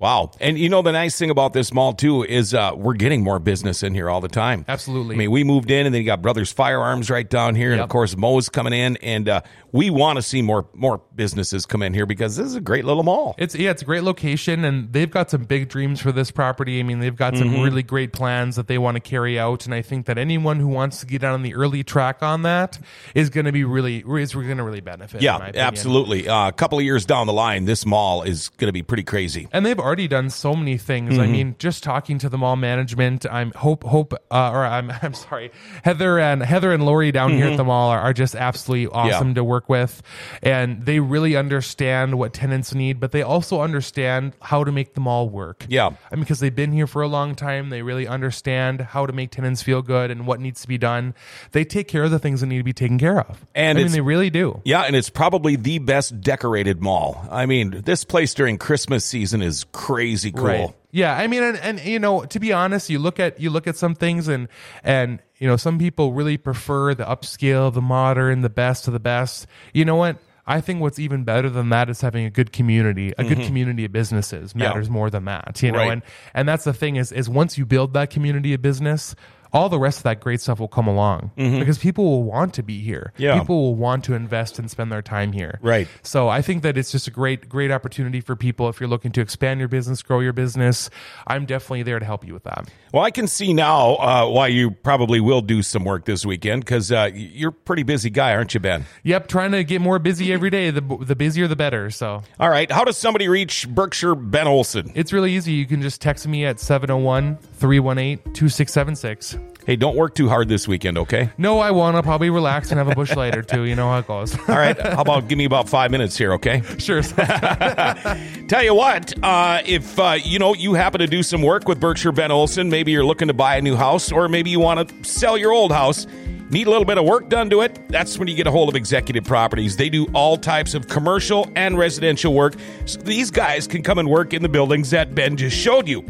Wow. 0.00 0.32
And 0.40 0.58
you 0.58 0.70
know, 0.70 0.80
the 0.80 0.92
nice 0.92 1.18
thing 1.18 1.28
about 1.30 1.52
this 1.52 1.72
mall, 1.72 1.92
too, 1.92 2.24
is 2.24 2.54
uh, 2.54 2.72
we're 2.74 2.94
getting 2.94 3.22
more 3.22 3.38
business 3.38 3.82
in 3.82 3.94
here 3.94 4.08
all 4.08 4.22
the 4.22 4.28
time. 4.28 4.64
Absolutely. 4.66 5.14
I 5.14 5.18
mean, 5.18 5.30
we 5.30 5.44
moved 5.44 5.70
in 5.70 5.84
and 5.84 5.94
then 5.94 6.00
you 6.00 6.06
got 6.06 6.22
Brothers 6.22 6.50
Firearms 6.50 7.10
right 7.10 7.28
down 7.28 7.54
here. 7.54 7.72
And 7.72 7.80
of 7.80 7.90
course, 7.90 8.16
Moe's 8.16 8.48
coming 8.48 8.72
in. 8.72 8.96
And 8.96 9.28
uh, 9.28 9.42
we 9.72 9.90
want 9.90 10.16
to 10.16 10.22
see 10.22 10.42
more 10.42 10.66
more 10.74 11.02
businesses 11.14 11.66
come 11.66 11.82
in 11.82 11.94
here 11.94 12.06
because 12.06 12.36
this 12.36 12.46
is 12.46 12.54
a 12.54 12.60
great 12.60 12.84
little 12.84 13.02
mall. 13.02 13.34
It's 13.38 13.54
yeah, 13.54 13.70
it's 13.70 13.82
a 13.82 13.84
great 13.84 14.02
location, 14.02 14.64
and 14.64 14.92
they've 14.92 15.10
got 15.10 15.30
some 15.30 15.44
big 15.44 15.68
dreams 15.68 16.00
for 16.00 16.12
this 16.12 16.30
property. 16.30 16.80
I 16.80 16.82
mean, 16.82 17.00
they've 17.00 17.14
got 17.14 17.36
some 17.36 17.62
really 17.62 17.82
great 17.82 18.12
plans 18.12 18.56
that 18.56 18.66
they 18.66 18.78
want 18.78 18.96
to 18.96 19.00
carry 19.00 19.38
out, 19.38 19.66
and 19.66 19.74
I 19.74 19.82
think 19.82 20.06
that 20.06 20.18
anyone 20.18 20.58
who 20.58 20.68
wants 20.68 21.00
to 21.00 21.06
get 21.06 21.22
on 21.24 21.42
the 21.42 21.54
early 21.54 21.84
track 21.84 22.22
on 22.22 22.42
that 22.42 22.78
is 23.14 23.30
going 23.30 23.46
to 23.46 23.52
be 23.52 23.64
really 23.64 23.98
is 24.06 24.34
we're 24.34 24.44
going 24.44 24.58
to 24.58 24.64
really 24.64 24.80
benefit. 24.80 25.22
yeah, 25.22 25.50
absolutely. 25.54 26.28
Uh, 26.28 26.48
a 26.48 26.52
couple 26.52 26.78
of 26.78 26.84
years 26.84 27.04
down 27.04 27.26
the 27.26 27.32
line, 27.32 27.64
this 27.64 27.86
mall 27.86 28.22
is 28.22 28.48
going 28.50 28.68
to 28.68 28.72
be 28.72 28.82
pretty 28.82 29.04
crazy. 29.04 29.48
And 29.52 29.64
they've 29.64 29.78
already 29.90 30.06
done 30.06 30.30
so 30.30 30.54
many 30.54 30.78
things. 30.78 31.18
I 31.18 31.26
mean, 31.26 31.56
just 31.58 31.82
talking 31.82 32.18
to 32.20 32.28
the 32.28 32.38
mall 32.38 32.54
management, 32.54 33.26
I'm 33.26 33.50
hope 33.50 33.82
hope 33.82 34.14
uh, 34.30 34.50
or 34.52 34.64
I'm 34.64 34.88
I'm 35.02 35.14
sorry, 35.14 35.50
Heather 35.82 36.20
and 36.20 36.44
Heather 36.44 36.72
and 36.72 36.86
Lori 36.86 37.10
down 37.10 37.32
here 37.32 37.46
at 37.46 37.56
the 37.56 37.64
mall 37.64 37.90
are, 37.90 37.98
are 37.98 38.12
just 38.12 38.36
absolutely 38.36 38.86
awesome 38.86 39.34
to 39.34 39.42
work 39.42 39.68
with, 39.68 40.00
and 40.44 40.86
they 40.86 41.00
really 41.00 41.34
understand 41.34 42.16
what 42.18 42.32
tenants 42.32 42.72
need, 42.72 43.00
but 43.00 43.10
they 43.10 43.22
also 43.22 43.62
understand 43.62 44.36
how 44.40 44.62
to 44.62 44.70
make 44.70 44.94
the 44.94 45.00
mall 45.00 45.28
work. 45.28 45.66
Yeah. 45.68 45.86
I 45.88 46.14
mean, 46.14 46.20
because 46.20 46.38
they've 46.38 46.54
been 46.54 46.70
here 46.70 46.86
for 46.86 47.02
a 47.02 47.08
long 47.08 47.34
time, 47.34 47.70
they 47.70 47.82
really 47.82 48.06
understand 48.06 48.80
how 48.80 49.06
to 49.06 49.12
make 49.12 49.32
tenants 49.32 49.60
feel 49.60 49.82
good 49.82 50.12
and 50.12 50.24
what 50.24 50.38
needs 50.38 50.62
to 50.62 50.68
be 50.68 50.78
done. 50.78 51.14
They 51.50 51.64
take 51.64 51.88
care 51.88 52.04
of 52.04 52.12
the 52.12 52.20
things 52.20 52.42
that 52.42 52.46
need 52.46 52.58
to 52.58 52.64
be 52.64 52.72
taken 52.72 52.96
care 52.96 53.18
of, 53.18 53.44
And 53.56 53.76
I 53.76 53.82
mean, 53.82 53.90
they 53.90 54.00
really 54.00 54.30
do. 54.30 54.60
Yeah, 54.64 54.82
and 54.82 54.94
it's 54.94 55.10
probably 55.10 55.56
the 55.56 55.78
best 55.78 56.20
decorated 56.20 56.80
mall. 56.80 57.26
I 57.28 57.46
mean, 57.46 57.82
this 57.84 58.04
place 58.04 58.34
during 58.34 58.56
Christmas 58.56 59.04
season 59.04 59.42
is 59.42 59.64
crazy 59.80 60.32
cool. 60.32 60.44
Right. 60.44 60.74
Yeah, 60.92 61.16
I 61.16 61.26
mean, 61.28 61.42
and, 61.42 61.56
and 61.58 61.80
you 61.80 61.98
know, 61.98 62.24
to 62.24 62.40
be 62.40 62.52
honest, 62.52 62.90
you 62.90 62.98
look 62.98 63.20
at 63.20 63.38
you 63.40 63.48
look 63.50 63.66
at 63.66 63.76
some 63.76 63.94
things, 63.94 64.26
and 64.28 64.48
and 64.82 65.20
you 65.38 65.46
know, 65.46 65.56
some 65.56 65.78
people 65.78 66.12
really 66.12 66.36
prefer 66.36 66.94
the 66.94 67.04
upscale, 67.04 67.72
the 67.72 67.80
modern, 67.80 68.42
the 68.42 68.50
best 68.50 68.86
of 68.88 68.92
the 68.92 69.00
best. 69.00 69.46
You 69.72 69.84
know 69.84 69.96
what? 69.96 70.18
I 70.46 70.60
think 70.60 70.80
what's 70.80 70.98
even 70.98 71.22
better 71.22 71.48
than 71.48 71.68
that 71.68 71.88
is 71.88 72.00
having 72.00 72.24
a 72.24 72.30
good 72.30 72.50
community. 72.52 73.12
A 73.18 73.22
good 73.22 73.38
community 73.46 73.84
of 73.84 73.92
businesses 73.92 74.52
matters 74.56 74.90
more 74.90 75.08
than 75.08 75.26
that. 75.26 75.62
You 75.62 75.70
know, 75.70 75.78
Mm-hmm. 75.78 75.88
Right. 75.88 75.92
and 75.92 76.02
and 76.34 76.48
that's 76.48 76.64
the 76.64 76.72
thing 76.72 76.96
is 76.96 77.12
is 77.12 77.28
once 77.28 77.56
you 77.56 77.64
build 77.64 77.94
that 77.94 78.10
community 78.10 78.52
of 78.54 78.60
business. 78.62 79.14
All 79.52 79.68
the 79.68 79.78
rest 79.78 79.98
of 79.98 80.02
that 80.04 80.20
great 80.20 80.40
stuff 80.40 80.60
will 80.60 80.68
come 80.68 80.86
along 80.86 81.32
because 81.36 81.78
people 81.78 82.04
will 82.04 82.22
want 82.22 82.54
to 82.54 82.62
be 82.62 82.80
here. 82.80 83.12
Mm-hmm. 83.14 83.22
Yeah. 83.22 83.38
People 83.38 83.62
will 83.62 83.74
want 83.74 84.04
to 84.04 84.14
invest 84.14 84.58
and 84.58 84.70
spend 84.70 84.92
their 84.92 85.02
time 85.02 85.32
here. 85.32 85.58
Right. 85.62 85.88
So 86.02 86.28
I 86.28 86.42
think 86.42 86.62
that 86.62 86.76
it's 86.78 86.92
just 86.92 87.06
a 87.08 87.10
great, 87.10 87.48
great 87.48 87.70
opportunity 87.70 88.20
for 88.20 88.36
people 88.36 88.68
if 88.68 88.80
you're 88.80 88.88
looking 88.88 89.12
to 89.12 89.20
expand 89.20 89.60
your 89.60 89.68
business, 89.68 90.02
grow 90.02 90.20
your 90.20 90.32
business. 90.32 90.90
I'm 91.26 91.46
definitely 91.46 91.82
there 91.82 91.98
to 91.98 92.04
help 92.04 92.26
you 92.26 92.32
with 92.32 92.44
that. 92.44 92.68
Well, 92.92 93.02
I 93.04 93.10
can 93.10 93.26
see 93.26 93.52
now 93.52 93.96
uh, 93.96 94.28
why 94.28 94.48
you 94.48 94.70
probably 94.70 95.20
will 95.20 95.40
do 95.40 95.62
some 95.62 95.84
work 95.84 96.04
this 96.04 96.24
weekend 96.24 96.64
because 96.64 96.90
uh, 96.92 97.10
you're 97.14 97.50
a 97.50 97.52
pretty 97.52 97.82
busy 97.82 98.10
guy, 98.10 98.34
aren't 98.34 98.54
you, 98.54 98.60
Ben? 98.60 98.84
Yep, 99.04 99.28
trying 99.28 99.52
to 99.52 99.64
get 99.64 99.80
more 99.80 99.98
busy 99.98 100.32
every 100.32 100.50
day. 100.50 100.70
The 100.70 100.80
the 100.80 101.16
busier, 101.16 101.48
the 101.48 101.56
better. 101.56 101.90
So 101.90 102.22
All 102.38 102.50
right. 102.50 102.70
How 102.70 102.84
does 102.84 102.96
somebody 102.96 103.28
reach 103.28 103.68
Berkshire 103.68 104.14
Ben 104.14 104.46
Olson? 104.46 104.92
it's 104.94 105.12
really 105.12 105.32
easy. 105.34 105.52
You 105.52 105.66
can 105.66 105.82
just 105.82 106.00
text 106.00 106.26
me 106.26 106.44
at 106.44 106.60
701 106.60 107.36
318 107.36 108.32
2676. 108.32 109.36
Hey, 109.70 109.76
don't 109.76 109.94
work 109.94 110.16
too 110.16 110.28
hard 110.28 110.48
this 110.48 110.66
weekend, 110.66 110.98
okay? 110.98 111.30
No, 111.38 111.60
I 111.60 111.70
won't. 111.70 111.94
I'll 111.94 112.02
probably 112.02 112.28
relax 112.28 112.72
and 112.72 112.78
have 112.78 112.88
a 112.88 112.94
Busch 112.96 113.14
Light 113.14 113.36
or 113.36 113.42
two. 113.42 113.66
You 113.66 113.76
know 113.76 113.88
how 113.88 114.00
it 114.00 114.06
goes. 114.08 114.36
All 114.36 114.56
right. 114.56 114.76
How 114.80 115.02
about 115.02 115.28
give 115.28 115.38
me 115.38 115.44
about 115.44 115.68
five 115.68 115.92
minutes 115.92 116.18
here, 116.18 116.32
okay? 116.32 116.60
sure. 116.78 117.02
Tell 118.48 118.64
you 118.64 118.74
what, 118.74 119.14
uh, 119.22 119.62
if 119.64 119.96
uh, 119.96 120.18
you 120.20 120.40
know 120.40 120.54
you 120.54 120.74
happen 120.74 120.98
to 120.98 121.06
do 121.06 121.22
some 121.22 121.40
work 121.40 121.68
with 121.68 121.78
Berkshire 121.78 122.10
Ben 122.10 122.32
Olson, 122.32 122.68
maybe 122.68 122.90
you're 122.90 123.04
looking 123.04 123.28
to 123.28 123.32
buy 123.32 123.58
a 123.58 123.62
new 123.62 123.76
house, 123.76 124.10
or 124.10 124.28
maybe 124.28 124.50
you 124.50 124.58
want 124.58 124.88
to 124.88 125.08
sell 125.08 125.38
your 125.38 125.52
old 125.52 125.70
house, 125.70 126.04
need 126.50 126.66
a 126.66 126.70
little 126.70 126.84
bit 126.84 126.98
of 126.98 127.04
work 127.04 127.28
done 127.28 127.48
to 127.50 127.60
it. 127.60 127.88
That's 127.90 128.18
when 128.18 128.26
you 128.26 128.34
get 128.34 128.48
a 128.48 128.50
hold 128.50 128.70
of 128.70 128.74
Executive 128.74 129.22
Properties. 129.22 129.76
They 129.76 129.88
do 129.88 130.06
all 130.14 130.36
types 130.36 130.74
of 130.74 130.88
commercial 130.88 131.48
and 131.54 131.78
residential 131.78 132.34
work. 132.34 132.56
So 132.86 132.98
these 133.02 133.30
guys 133.30 133.68
can 133.68 133.84
come 133.84 133.98
and 134.00 134.10
work 134.10 134.34
in 134.34 134.42
the 134.42 134.48
buildings 134.48 134.90
that 134.90 135.14
Ben 135.14 135.36
just 135.36 135.56
showed 135.56 135.86
you. 135.86 136.04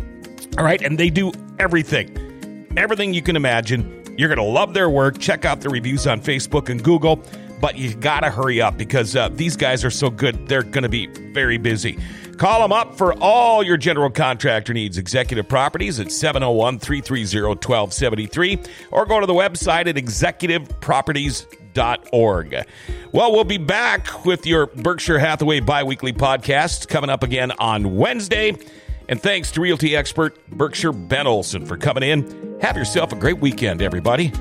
All 0.56 0.64
right, 0.64 0.80
and 0.80 0.96
they 0.96 1.10
do 1.10 1.30
everything. 1.58 2.29
Everything 2.76 3.12
you 3.12 3.22
can 3.22 3.34
imagine. 3.36 3.96
You're 4.16 4.28
going 4.28 4.38
to 4.38 4.44
love 4.44 4.74
their 4.74 4.90
work. 4.90 5.18
Check 5.18 5.44
out 5.44 5.60
the 5.60 5.70
reviews 5.70 6.06
on 6.06 6.20
Facebook 6.20 6.68
and 6.68 6.80
Google. 6.82 7.20
But 7.60 7.76
you 7.76 7.94
got 7.94 8.20
to 8.20 8.30
hurry 8.30 8.60
up 8.60 8.78
because 8.78 9.16
uh, 9.16 9.28
these 9.30 9.56
guys 9.56 9.84
are 9.84 9.90
so 9.90 10.08
good. 10.08 10.46
They're 10.46 10.62
going 10.62 10.84
to 10.84 10.88
be 10.88 11.06
very 11.32 11.58
busy. 11.58 11.98
Call 12.38 12.60
them 12.60 12.72
up 12.72 12.96
for 12.96 13.12
all 13.20 13.62
your 13.62 13.76
general 13.76 14.08
contractor 14.08 14.72
needs. 14.72 14.96
Executive 14.96 15.46
Properties 15.46 16.00
at 16.00 16.10
701 16.10 16.78
330 16.78 17.48
1273 17.48 18.60
or 18.92 19.04
go 19.04 19.20
to 19.20 19.26
the 19.26 19.34
website 19.34 19.88
at 19.88 19.96
executiveproperties.org. 19.96 22.66
Well, 23.12 23.32
we'll 23.32 23.44
be 23.44 23.58
back 23.58 24.24
with 24.24 24.46
your 24.46 24.68
Berkshire 24.68 25.18
Hathaway 25.18 25.60
bi 25.60 25.82
weekly 25.82 26.14
podcast 26.14 26.88
coming 26.88 27.10
up 27.10 27.22
again 27.22 27.52
on 27.58 27.96
Wednesday. 27.96 28.56
And 29.10 29.20
thanks 29.20 29.50
to 29.52 29.60
realty 29.60 29.96
expert 29.96 30.38
Berkshire 30.48 30.92
Ben 30.92 31.26
Olson 31.26 31.66
for 31.66 31.76
coming 31.76 32.04
in. 32.04 32.58
Have 32.60 32.76
yourself 32.76 33.12
a 33.12 33.16
great 33.16 33.40
weekend, 33.40 33.82
everybody. 33.82 34.32